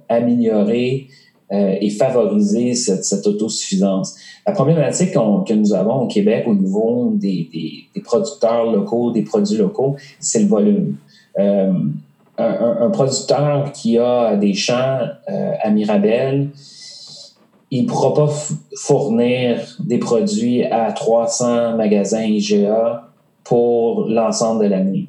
améliorer 0.09 1.09
euh, 1.53 1.77
et 1.81 1.91
favoriser 1.91 2.75
cette, 2.75 3.27
autosuffisance. 3.27 4.17
La 4.47 4.53
problématique 4.53 5.13
que 5.13 5.55
nous 5.55 5.73
avons 5.73 6.03
au 6.03 6.07
Québec 6.07 6.45
au 6.47 6.55
niveau 6.55 7.13
des, 7.15 7.89
producteurs 8.05 8.71
locaux, 8.71 9.13
des 9.13 9.23
produits 9.23 9.57
locaux, 9.57 9.97
c'est 10.21 10.41
le 10.41 10.47
volume 10.47 10.97
un, 12.39 12.91
producteur 12.91 13.73
qui 13.73 13.99
a 13.99 14.37
des 14.37 14.55
champs 14.55 15.01
euh, 15.29 15.53
à 15.61 15.71
Mirabel, 15.71 16.51
il 17.71 17.85
ne 17.85 17.89
pourra 17.89 18.15
pas 18.15 18.33
fournir 18.77 19.61
des 19.81 19.99
produits 19.99 20.65
à 20.65 20.93
300 20.93 21.77
magasins 21.77 22.23
IGA 22.23 23.09
pour 23.45 24.07
l'ensemble 24.09 24.65
de 24.65 24.69
l'année. 24.71 25.09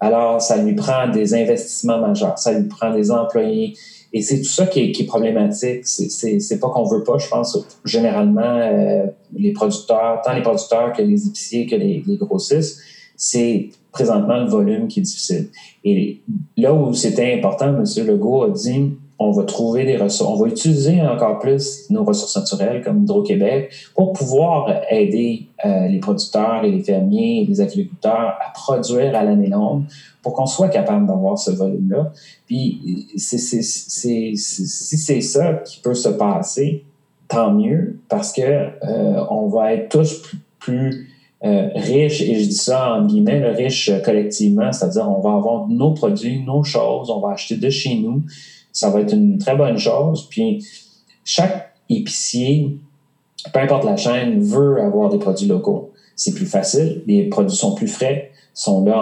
Alors, 0.00 0.40
ça 0.40 0.56
lui 0.62 0.74
prend 0.74 1.08
des 1.08 1.34
investissements 1.34 1.98
majeurs, 1.98 2.38
ça 2.38 2.52
lui 2.52 2.68
prend 2.68 2.92
des 2.92 3.10
employés. 3.10 3.76
Et 4.12 4.22
c'est 4.22 4.38
tout 4.38 4.48
ça 4.48 4.66
qui 4.66 4.80
est, 4.80 4.92
qui 4.92 5.02
est 5.02 5.06
problématique. 5.06 5.80
C'est 5.84 6.60
pas 6.60 6.68
qu'on 6.68 6.84
veut 6.84 7.02
pas, 7.02 7.18
je 7.18 7.28
pense, 7.28 7.58
généralement, 7.84 8.42
euh, 8.42 9.06
les 9.34 9.52
producteurs, 9.52 10.20
tant 10.24 10.32
les 10.34 10.42
producteurs 10.42 10.92
que 10.92 11.02
les 11.02 11.26
épiciers 11.26 11.66
que 11.66 11.74
les, 11.74 12.04
les 12.06 12.16
grossistes, 12.16 12.78
c'est 13.16 13.70
présentement 13.90 14.38
le 14.38 14.46
volume 14.46 14.88
qui 14.88 15.00
est 15.00 15.02
difficile. 15.02 15.48
Et 15.84 16.20
là 16.56 16.74
où 16.74 16.92
c'était 16.94 17.34
important, 17.34 17.66
M. 17.66 17.84
Legault 18.06 18.44
a 18.44 18.50
dit 18.50 18.92
on 19.18 19.30
va 19.30 19.44
trouver 19.44 19.84
des 19.84 19.96
ressources, 19.96 20.30
on 20.30 20.42
va 20.42 20.48
utiliser 20.48 21.00
encore 21.00 21.38
plus 21.38 21.88
nos 21.90 22.04
ressources 22.04 22.36
naturelles 22.36 22.82
comme 22.82 23.04
Hydro-Québec 23.04 23.72
pour 23.94 24.12
pouvoir 24.12 24.68
aider 24.90 25.46
euh, 25.64 25.86
les 25.86 26.00
producteurs 26.00 26.64
et 26.64 26.70
les 26.70 26.82
fermiers 26.82 27.42
et 27.42 27.46
les 27.46 27.60
agriculteurs 27.60 28.34
à 28.40 28.52
produire 28.52 29.14
à 29.14 29.22
l'année 29.22 29.48
longue 29.48 29.84
pour 30.22 30.34
qu'on 30.34 30.46
soit 30.46 30.68
capable 30.68 31.06
d'avoir 31.06 31.38
ce 31.38 31.52
volume-là. 31.52 32.12
Puis 32.46 33.06
si 33.16 33.38
c'est 33.38 35.20
ça 35.20 35.52
qui 35.64 35.80
peut 35.80 35.94
se 35.94 36.08
passer, 36.08 36.84
tant 37.28 37.52
mieux 37.52 37.98
parce 38.08 38.32
que 38.32 38.42
euh, 38.42 39.24
on 39.30 39.46
va 39.46 39.74
être 39.74 39.90
tous 39.90 40.22
plus 40.58 41.10
euh, 41.44 41.68
riche, 41.74 42.22
et 42.22 42.40
je 42.40 42.48
dis 42.48 42.54
ça 42.54 42.94
en 42.94 43.06
guillemets, 43.06 43.50
riche 43.50 43.90
collectivement, 44.02 44.72
c'est-à-dire 44.72 45.10
on 45.10 45.20
va 45.20 45.34
avoir 45.34 45.68
nos 45.68 45.92
produits, 45.92 46.42
nos 46.42 46.64
choses, 46.64 47.10
on 47.10 47.20
va 47.20 47.32
acheter 47.32 47.56
de 47.56 47.68
chez 47.68 47.96
nous. 47.96 48.22
Ça 48.74 48.90
va 48.90 49.00
être 49.00 49.14
une 49.14 49.38
très 49.38 49.56
bonne 49.56 49.78
chose. 49.78 50.28
Puis 50.28 50.66
chaque 51.24 51.74
épicier, 51.88 52.76
peu 53.52 53.60
importe 53.60 53.84
la 53.84 53.96
chaîne, 53.96 54.40
veut 54.40 54.82
avoir 54.82 55.08
des 55.08 55.18
produits 55.18 55.46
locaux. 55.46 55.92
C'est 56.16 56.34
plus 56.34 56.46
facile, 56.46 57.02
les 57.06 57.28
produits 57.28 57.56
sont 57.56 57.74
plus 57.74 57.88
frais, 57.88 58.30
sont 58.52 58.84
là 58.84 58.96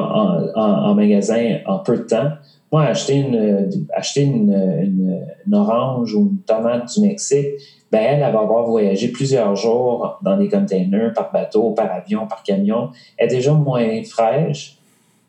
en, 0.54 0.94
magasin 0.94 1.58
en 1.66 1.78
peu 1.78 1.96
de 1.96 2.02
temps. 2.02 2.30
Moi, 2.70 2.84
acheter 2.84 3.16
une, 3.16 3.86
acheter 3.94 4.22
une, 4.22 5.26
orange 5.52 6.14
ou 6.14 6.30
une 6.30 6.38
tomate 6.38 6.94
du 6.94 7.02
Mexique, 7.02 7.46
ben 7.90 8.00
elle, 8.00 8.20
va 8.20 8.40
avoir 8.40 8.64
voyagé 8.64 9.08
plusieurs 9.08 9.54
jours 9.56 10.18
dans 10.22 10.38
des 10.38 10.48
containers, 10.48 11.12
par 11.12 11.30
bateau, 11.32 11.72
par 11.72 11.92
avion, 11.92 12.26
par 12.26 12.42
camion. 12.42 12.90
Elle 13.18 13.30
est 13.30 13.36
déjà 13.36 13.52
moins 13.52 14.02
fraîche. 14.04 14.78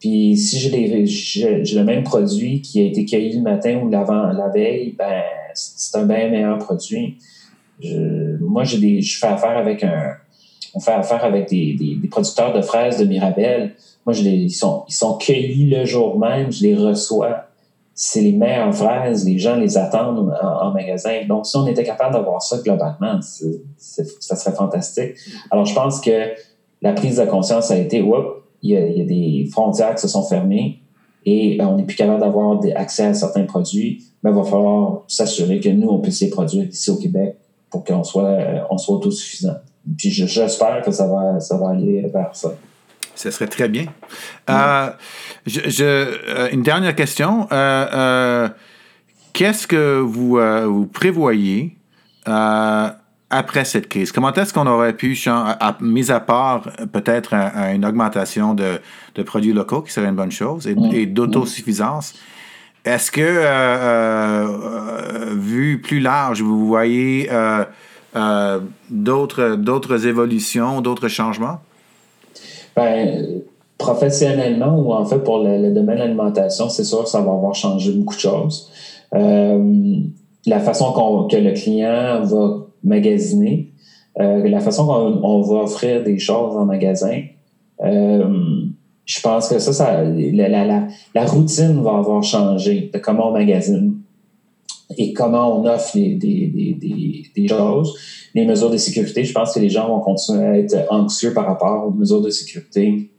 Puis 0.03 0.35
si 0.35 0.59
j'ai 0.59 0.69
le 1.75 1.83
même 1.85 2.03
produit 2.03 2.61
qui 2.61 2.81
a 2.81 2.83
été 2.83 3.05
cueilli 3.05 3.37
le 3.37 3.41
matin 3.41 3.79
ou 3.81 3.89
l'avant, 3.89 4.33
la 4.33 4.49
veille, 4.49 4.93
ben 4.99 5.23
c'est 5.53 5.97
un 5.97 6.05
bien 6.05 6.29
meilleur 6.29 6.57
produit. 6.57 7.19
moi, 8.41 8.65
j'ai 8.65 8.79
des, 8.79 9.01
je 9.01 9.17
fais 9.17 9.27
affaire 9.27 9.57
avec 9.57 9.81
un, 9.81 10.15
on 10.73 10.81
fait 10.81 10.91
affaire 10.91 11.23
avec 11.23 11.47
des, 11.47 11.77
des, 12.01 12.07
producteurs 12.09 12.51
de 12.51 12.61
fraises 12.61 12.97
de 12.97 13.05
Mirabel. 13.05 13.75
Moi, 14.05 14.11
je 14.11 14.23
les, 14.23 14.31
ils 14.31 14.49
sont, 14.49 14.83
ils 14.89 14.93
sont 14.93 15.17
cueillis 15.17 15.69
le 15.69 15.85
jour 15.85 16.19
même, 16.19 16.51
je 16.51 16.63
les 16.63 16.75
reçois 16.75 17.45
c'est 17.95 18.21
les 18.21 18.33
meilleures 18.33 18.75
fraises, 18.75 19.23
les 19.23 19.37
gens 19.37 19.55
les 19.55 19.77
attendent 19.77 20.35
en, 20.41 20.71
magasin. 20.71 21.21
Donc, 21.29 21.45
si 21.45 21.55
on 21.55 21.65
était 21.67 21.83
capable 21.83 22.15
d'avoir 22.15 22.41
ça 22.41 22.57
globalement, 22.57 23.21
ça 23.77 24.35
serait 24.35 24.55
fantastique. 24.55 25.13
Alors, 25.49 25.63
je 25.65 25.75
pense 25.75 26.01
que 26.01 26.33
la 26.81 26.91
prise 26.93 27.17
de 27.17 27.25
conscience 27.25 27.69
a 27.69 27.77
été, 27.77 28.01
oups, 28.01 28.42
il 28.63 28.71
y, 28.71 28.77
a, 28.77 29.05
des 29.05 29.47
frontières 29.51 29.93
qui 29.93 30.01
se 30.01 30.07
sont 30.07 30.23
fermées 30.23 30.79
et 31.25 31.61
euh, 31.61 31.65
on 31.65 31.77
n'est 31.77 31.83
plus 31.83 31.95
capable 31.95 32.21
d'avoir 32.21 32.59
accès 32.75 33.05
à 33.05 33.13
certains 33.13 33.43
produits, 33.43 34.03
mais 34.23 34.31
il 34.31 34.35
va 34.35 34.43
falloir 34.43 35.03
s'assurer 35.07 35.59
que 35.59 35.69
nous, 35.69 35.87
on 35.87 35.99
puisse 35.99 36.21
les 36.21 36.29
produire 36.29 36.65
ici 36.65 36.89
au 36.89 36.97
Québec 36.97 37.35
pour 37.69 37.83
qu'on 37.83 38.03
soit, 38.03 38.23
euh, 38.23 38.59
on 38.69 38.77
soit 38.77 38.95
autosuffisant. 38.95 39.55
Puis 39.97 40.09
j'espère 40.09 40.81
que 40.83 40.91
ça 40.91 41.07
va, 41.07 41.39
ça 41.39 41.57
va 41.57 41.69
aller 41.69 42.01
vers 42.13 42.33
ça. 42.33 42.53
Ce 43.15 43.31
serait 43.31 43.47
très 43.47 43.69
bien. 43.69 43.85
Euh, 44.49 44.89
je, 45.45 45.83
euh, 45.93 46.49
une 46.51 46.63
dernière 46.63 46.95
question. 46.95 47.47
Euh, 47.51 48.49
qu'est-ce 49.33 49.67
que 49.67 49.99
vous, 49.99 50.39
vous 50.65 50.87
prévoyez 50.87 51.77
après 53.33 53.65
cette 53.65 53.89
crise? 53.89 54.11
Comment 54.11 54.33
est-ce 54.33 54.53
qu'on 54.53 54.67
aurait 54.67 54.93
pu, 54.93 55.17
mis 55.81 56.11
à 56.11 56.19
part 56.19 56.69
peut-être 56.91 57.33
une 57.73 57.85
augmentation 57.85 58.53
de, 58.53 58.79
de, 59.15 59.23
produits 59.23 59.53
locaux, 59.53 59.81
qui 59.81 59.91
serait 59.91 60.07
une 60.07 60.15
bonne 60.15 60.31
chose, 60.31 60.67
et, 60.67 61.05
d'autosuffisance, 61.05 62.13
est-ce 62.85 63.11
que, 63.11 64.43
vu 65.35 65.81
plus 65.81 65.99
large, 65.99 66.41
vous 66.41 66.67
voyez 66.67 67.29
d'autres 68.89 70.07
évolutions, 70.07 70.81
d'autres 70.81 71.07
changements? 71.07 71.59
Ben, 72.75 73.41
professionnellement 73.77 74.79
ou 74.79 74.93
en 74.93 75.05
fait 75.05 75.19
pour 75.19 75.39
le, 75.39 75.71
domaine 75.71 75.95
de 75.95 76.01
l'alimentation, 76.01 76.69
c'est 76.69 76.83
sûr 76.83 77.03
que 77.03 77.09
ça 77.09 77.21
va 77.21 77.31
avoir 77.31 77.53
changé 77.53 77.91
beaucoup 77.91 78.15
de 78.15 78.19
choses. 78.19 78.69
Euh, 79.13 79.99
la 80.45 80.59
façon 80.59 80.91
que 81.29 81.35
le 81.35 81.51
client 81.51 82.23
va 82.23 82.65
magasiner, 82.83 83.73
euh, 84.19 84.47
la 84.47 84.59
façon 84.59 84.85
qu'on 84.85 85.41
va 85.41 85.63
offrir 85.63 86.03
des 86.03 86.19
choses 86.19 86.55
en 86.55 86.65
magasin, 86.65 87.21
euh, 87.83 88.65
je 89.05 89.21
pense 89.21 89.49
que 89.49 89.59
ça, 89.59 89.73
ça 89.73 90.03
la, 90.03 90.47
la, 90.47 90.87
la, 91.13 91.25
routine 91.25 91.81
va 91.81 91.97
avoir 91.97 92.23
changé 92.23 92.89
de 92.93 92.99
comment 92.99 93.29
on 93.29 93.33
magasine 93.33 93.99
et 94.97 95.13
comment 95.13 95.59
on 95.59 95.65
offre 95.65 95.95
des, 95.95 96.15
des, 96.15 96.47
des, 96.47 97.23
des, 97.35 97.47
choses. 97.47 97.97
Les 98.33 98.45
mesures 98.45 98.69
de 98.69 98.77
sécurité, 98.77 99.25
je 99.25 99.33
pense 99.33 99.53
que 99.53 99.59
les 99.59 99.69
gens 99.69 99.87
vont 99.87 99.99
continuer 99.99 100.45
à 100.45 100.57
être 100.57 100.85
anxieux 100.89 101.33
par 101.33 101.45
rapport 101.45 101.87
aux 101.87 101.91
mesures 101.91 102.21
de 102.21 102.29
sécurité. 102.29 103.09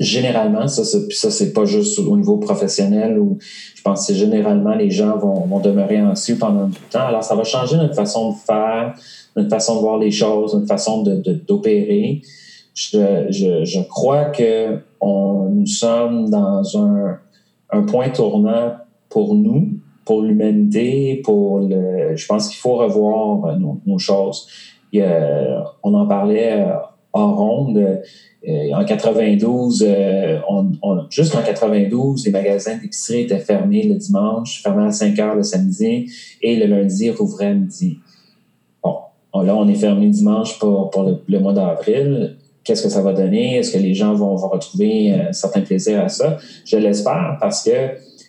Généralement, 0.00 0.68
ça, 0.68 0.84
ça 0.84 1.30
c'est 1.30 1.52
pas 1.52 1.64
juste 1.64 1.98
au 1.98 2.16
niveau 2.16 2.36
professionnel 2.36 3.18
ou 3.18 3.38
je 3.74 3.82
pense 3.82 4.06
que 4.06 4.14
généralement 4.14 4.74
les 4.74 4.90
gens 4.90 5.18
vont, 5.18 5.40
vont 5.46 5.58
demeurer 5.60 6.00
anxieux 6.00 6.36
pendant 6.38 6.66
le 6.66 6.72
temps. 6.90 7.06
Alors, 7.06 7.24
ça 7.24 7.34
va 7.34 7.44
changer 7.44 7.76
notre 7.76 7.94
façon 7.94 8.30
de 8.30 8.36
faire, 8.36 8.94
notre 9.36 9.50
façon 9.50 9.76
de 9.76 9.80
voir 9.80 9.98
les 9.98 10.10
choses, 10.10 10.54
notre 10.54 10.68
façon 10.68 11.02
de, 11.02 11.16
d'opérer. 11.46 12.22
Je, 12.74 13.26
je, 13.30 13.64
je, 13.64 13.80
crois 13.88 14.26
que 14.26 14.78
on, 15.00 15.48
nous 15.50 15.66
sommes 15.66 16.30
dans 16.30 16.62
un, 16.78 17.18
un 17.70 17.82
point 17.82 18.10
tournant 18.10 18.74
pour 19.08 19.34
nous 19.34 19.68
pour 20.08 20.22
l'humanité, 20.22 21.20
pour 21.22 21.60
le. 21.60 22.16
Je 22.16 22.26
pense 22.26 22.48
qu'il 22.48 22.56
faut 22.56 22.76
revoir 22.76 23.44
euh, 23.44 23.56
nos, 23.84 23.98
choses. 23.98 24.48
on 24.94 25.92
en 25.92 26.06
parlait 26.06 26.62
euh, 26.62 26.72
en 27.12 27.34
ronde. 27.34 28.00
Euh, 28.48 28.72
en 28.72 28.84
92, 28.84 29.86
on, 30.48 31.06
juste 31.10 31.34
en 31.34 31.42
92, 31.42 32.24
les 32.24 32.30
magasins 32.30 32.76
d'épicerie 32.76 33.22
étaient 33.22 33.38
fermés 33.38 33.82
le 33.82 33.96
dimanche, 33.96 34.62
fermés 34.62 34.86
à 34.86 34.92
5 34.92 35.18
heures 35.18 35.34
le 35.34 35.42
samedi 35.42 36.10
et 36.40 36.56
le 36.56 36.66
lundi 36.66 37.10
rouvraient 37.10 37.54
midi. 37.54 37.98
Bon, 38.82 38.96
là, 39.34 39.56
on 39.56 39.66
est 39.68 39.74
fermé 39.74 40.08
dimanche 40.08 40.58
pour, 40.58 40.90
le, 41.26 41.38
mois 41.40 41.52
d'avril 41.52 42.36
qu'est-ce 42.68 42.82
que 42.82 42.90
ça 42.90 43.00
va 43.00 43.14
donner? 43.14 43.56
Est-ce 43.56 43.72
que 43.72 43.78
les 43.78 43.94
gens 43.94 44.14
vont, 44.14 44.36
retrouver 44.36 45.12
un 45.12 45.32
certain 45.32 45.62
plaisir 45.62 46.04
à 46.04 46.08
ça? 46.08 46.36
Je 46.66 46.76
l'espère 46.76 47.38
parce 47.40 47.64
que 47.64 47.70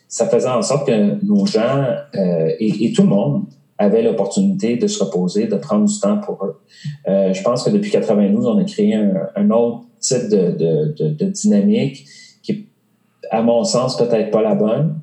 ça 0.08 0.28
faisait 0.28 0.50
en 0.50 0.62
sorte 0.62 0.88
que 0.88 1.24
nos 1.24 1.46
gens 1.46 1.86
euh, 2.16 2.52
et, 2.60 2.92
tout 2.94 3.04
le 3.04 3.10
monde 3.10 3.44
avait 3.80 4.04
l'opportunité 4.04 4.76
de 4.76 4.88
se 4.88 5.02
reposer, 5.04 5.48
de 5.48 5.56
prendre 5.56 5.86
du 5.86 6.00
temps 6.00 6.18
pour 6.18 6.44
eux. 6.44 6.60
Euh, 7.08 7.34
je 7.34 7.42
pense 7.42 7.64
que 7.64 7.70
depuis 7.70 7.90
92, 7.90 8.46
on 8.46 8.58
a 8.58 8.64
créé 8.66 8.94
un, 8.94 9.50
autre 9.52 9.86
type 10.00 10.30
de, 10.30 11.28
dynamique 11.30 12.06
qui, 12.44 12.68
à 13.32 13.42
mon 13.42 13.64
sens, 13.64 13.98
peut-être 13.98 14.32
pas 14.32 14.42
la 14.42 14.54
bonne 14.54 15.00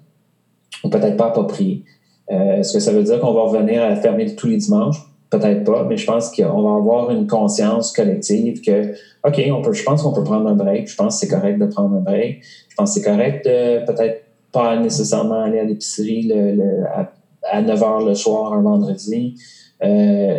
ou 0.85 0.91
peut-être 0.91 1.17
pas 1.17 1.29
appropriée. 1.29 1.85
Euh, 2.31 2.59
Est-ce 2.59 2.75
que 2.75 2.81
ça 2.81 2.93
veut 2.93 3.03
dire 3.03 3.19
qu'on 3.19 3.33
va 3.33 3.45
revenir 3.45 3.83
à 3.83 3.97
fermer 3.97 4.35
tous 4.37 4.47
les 4.47 4.59
dimanches? 4.59 4.99
Peut-être 5.31 5.65
pas, 5.65 5.85
mais 5.85 5.97
je 5.97 6.07
pense 6.07 6.31
qu'on 6.31 6.63
va 6.63 6.77
avoir 6.77 7.11
une 7.11 7.27
conscience 7.27 7.93
collective 7.93 8.61
que, 8.61 8.93
OK, 9.27 9.43
on 9.51 9.63
peut, 9.63 9.73
je 9.73 9.83
pense 9.83 10.03
qu'on 10.03 10.13
peut 10.13 10.23
prendre 10.23 10.49
un 10.49 10.55
break. 10.55 10.87
Je 10.89 10.97
pense 10.97 11.19
que 11.19 11.27
c'est 11.27 11.35
correct 11.35 11.59
de 11.59 11.67
prendre 11.67 11.97
un 11.97 12.01
break. 12.01 12.43
Je 12.69 12.75
pense 12.77 12.95
que 12.95 13.01
c'est 13.01 13.11
correct 13.11 13.45
de 13.45 13.85
peut-être 13.87 14.23
pas 14.53 14.79
nécessairement 14.79 15.43
aller 15.43 15.59
à 15.59 15.65
l'épicerie 15.65 16.23
le, 16.29 16.85
à, 16.87 17.11
9 17.55 17.81
h 17.81 18.07
le 18.07 18.15
soir 18.15 18.53
un 18.53 18.63
vendredi. 18.63 19.35
Euh, 19.83 20.37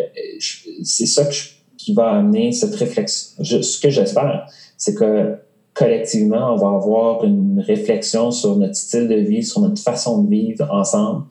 c'est 0.84 1.06
ça 1.06 1.24
qui 1.78 1.94
va 1.94 2.12
amener 2.12 2.52
cette 2.52 2.76
réflexion. 2.76 3.44
ce 3.44 3.80
que 3.80 3.90
j'espère, 3.90 4.48
c'est 4.78 4.96
que 4.96 5.38
collectivement, 5.74 6.54
on 6.54 6.58
va 6.58 6.76
avoir 6.76 7.24
une 7.24 7.60
réflexion 7.60 8.32
sur 8.32 8.58
notre 8.58 8.76
style 8.76 9.08
de 9.08 9.16
vie, 9.16 9.44
sur 9.44 9.62
notre 9.62 9.82
façon 9.82 10.24
de 10.24 10.30
vivre 10.30 10.68
ensemble, 10.72 11.26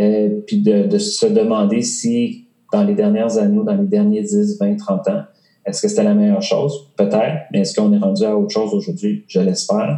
euh, 0.00 0.40
puis 0.46 0.60
de, 0.60 0.86
de, 0.86 0.98
se 0.98 1.26
demander 1.26 1.82
si 1.82 2.48
dans 2.72 2.82
les 2.82 2.94
dernières 2.94 3.38
années, 3.38 3.60
dans 3.64 3.76
les 3.76 3.86
derniers 3.86 4.22
10, 4.22 4.58
20, 4.58 4.76
30 4.76 5.08
ans, 5.08 5.22
est-ce 5.64 5.82
que 5.82 5.88
c'était 5.88 6.02
la 6.02 6.14
meilleure 6.14 6.42
chose? 6.42 6.90
Peut-être, 6.96 7.44
mais 7.52 7.60
est-ce 7.60 7.78
qu'on 7.78 7.92
est 7.92 7.98
rendu 7.98 8.24
à 8.24 8.36
autre 8.36 8.50
chose 8.50 8.74
aujourd'hui? 8.74 9.24
Je 9.28 9.40
l'espère. 9.40 9.96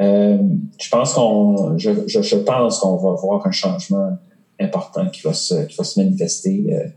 Euh, 0.00 0.38
je 0.80 0.88
pense 0.88 1.12
qu'on, 1.12 1.76
je, 1.76 1.90
je, 2.06 2.36
pense 2.36 2.78
qu'on 2.78 2.96
va 2.96 3.10
voir 3.12 3.46
un 3.46 3.50
changement 3.50 4.16
important 4.60 5.08
qui 5.08 5.22
va 5.22 5.32
se, 5.32 5.66
qui 5.66 5.76
va 5.76 5.84
se 5.84 6.00
manifester 6.00 6.64
euh, 6.70 6.88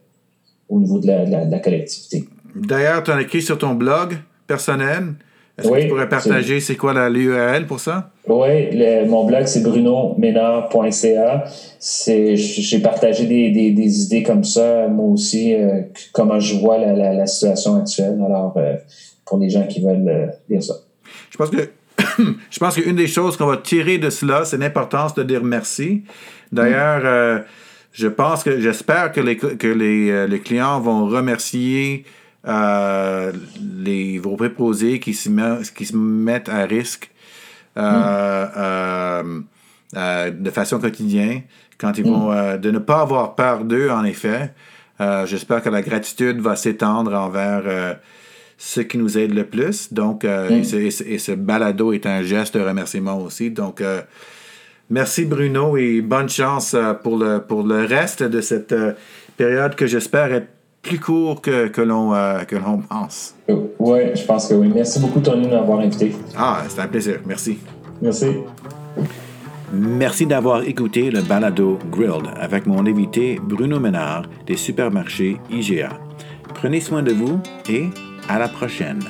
au 0.69 0.79
niveau 0.79 0.99
de 0.99 1.07
la, 1.07 1.25
de 1.45 1.51
la 1.51 1.59
collectivité. 1.59 2.27
D'ailleurs, 2.55 3.03
tu 3.03 3.11
as 3.11 3.21
écrit 3.21 3.41
sur 3.41 3.57
ton 3.57 3.73
blog 3.73 4.17
personnel 4.47 5.15
est-ce 5.57 5.69
que 5.69 5.81
tu 5.81 5.87
pourrais 5.87 6.09
partager 6.09 6.59
c'est 6.59 6.75
quoi 6.75 7.09
l'URL 7.09 7.65
pour 7.65 7.79
ça? 7.79 8.11
Oui, 8.27 8.77
mon 9.07 9.25
blog 9.25 9.45
c'est 9.47 9.63
brunoménard.ca. 9.63 11.45
J'ai 12.05 12.79
partagé 12.79 13.25
des, 13.25 13.71
des, 13.71 14.03
idées 14.03 14.21
comme 14.21 14.43
ça, 14.43 14.87
moi 14.87 15.07
aussi, 15.07 15.55
euh, 15.55 15.81
comment 16.13 16.39
je 16.39 16.57
vois 16.57 16.77
la, 16.77 17.13
la, 17.13 17.25
situation 17.25 17.75
actuelle. 17.75 18.21
Alors, 18.23 18.53
euh, 18.57 18.75
pour 19.25 19.39
les 19.39 19.49
gens 19.49 19.65
qui 19.65 19.81
veulent 19.81 20.31
lire 20.47 20.61
ça. 20.61 20.75
Je 21.31 21.37
pense 21.37 21.49
que 21.49 21.69
je 22.51 22.59
pense 22.59 22.75
qu'une 22.75 22.95
des 22.95 23.07
choses 23.07 23.37
qu'on 23.37 23.47
va 23.47 23.57
tirer 23.57 23.97
de 23.97 24.09
cela, 24.09 24.45
c'est 24.45 24.57
l'importance 24.57 25.13
de 25.15 25.23
dire 25.23 25.43
merci. 25.43 26.03
D'ailleurs, 26.51 27.43
je 27.91 28.07
pense 28.07 28.43
que 28.43 28.59
j'espère 28.59 29.11
que 29.11 29.19
les, 29.19 29.37
que 29.37 29.67
les, 29.67 30.27
les 30.27 30.39
clients 30.39 30.79
vont 30.79 31.07
remercier 31.07 32.05
euh, 32.47 33.33
les, 33.83 34.19
vos 34.19 34.37
préposés 34.37 35.01
qui 35.01 35.13
se, 35.13 35.29
qui 35.73 35.85
se 35.85 35.97
mettent 35.97 36.47
à 36.47 36.63
risque 36.65 37.11
euh, 37.77 39.41
euh, 39.95 40.31
de 40.31 40.49
façon 40.49 40.79
quotidienne 40.79 41.41
quand 41.77 41.97
ils 41.97 42.05
hmm. 42.05 42.13
vont 42.13 42.57
de 42.57 42.71
ne 42.71 42.79
pas 42.79 43.01
avoir 43.01 43.35
peur 43.35 43.65
d'eux 43.65 43.89
en 43.89 44.03
effet. 44.03 44.53
J'espère 45.25 45.61
que 45.61 45.69
la 45.69 45.81
gratitude 45.81 46.39
va 46.39 46.55
s'étendre 46.55 47.13
envers 47.13 47.97
ceux 48.57 48.83
qui 48.83 48.97
nous 48.97 49.17
aident 49.17 49.35
le 49.35 49.45
plus. 49.45 49.93
Donc, 49.93 50.23
hmm. 50.23 50.51
et, 50.51 50.91
ce, 50.91 51.31
balado 51.33 51.93
est 51.93 52.05
un 52.05 52.23
geste 52.23 52.57
de 52.57 52.61
remerciement 52.61 53.19
aussi. 53.19 53.51
Donc, 53.51 53.83
merci 54.89 55.25
Bruno 55.25 55.77
et 55.77 56.01
bonne 56.01 56.29
chance 56.29 56.75
pour 57.03 57.17
le, 57.17 57.39
pour 57.39 57.63
le 57.63 57.85
reste 57.85 58.23
de 58.23 58.41
cette 58.41 58.73
période 59.37 59.75
que 59.75 59.85
j'espère 59.85 60.33
être 60.33 60.47
plus 60.81 60.99
court 60.99 61.41
que, 61.41 61.67
que 61.67 61.81
l'on 61.81 62.13
euh, 62.13 62.43
pense. 62.89 63.35
Oui, 63.79 63.99
je 64.15 64.23
pense 64.23 64.47
que 64.47 64.53
oui. 64.53 64.71
Merci 64.73 64.99
beaucoup, 64.99 65.19
Tony, 65.19 65.47
de 65.47 65.51
m'avoir 65.51 65.79
invité. 65.79 66.13
Ah, 66.35 66.63
c'était 66.67 66.81
un 66.81 66.87
plaisir. 66.87 67.19
Merci. 67.25 67.59
Merci. 68.01 68.27
Merci 69.73 70.25
d'avoir 70.25 70.63
écouté 70.63 71.11
le 71.11 71.21
balado 71.21 71.77
Grilled 71.91 72.27
avec 72.39 72.65
mon 72.65 72.85
invité 72.85 73.37
Bruno 73.41 73.79
Ménard 73.79 74.23
des 74.45 74.55
supermarchés 74.55 75.37
IGA. 75.51 75.89
Prenez 76.53 76.79
soin 76.79 77.03
de 77.03 77.11
vous 77.11 77.39
et 77.69 77.87
à 78.27 78.39
la 78.39 78.47
prochaine. 78.47 79.03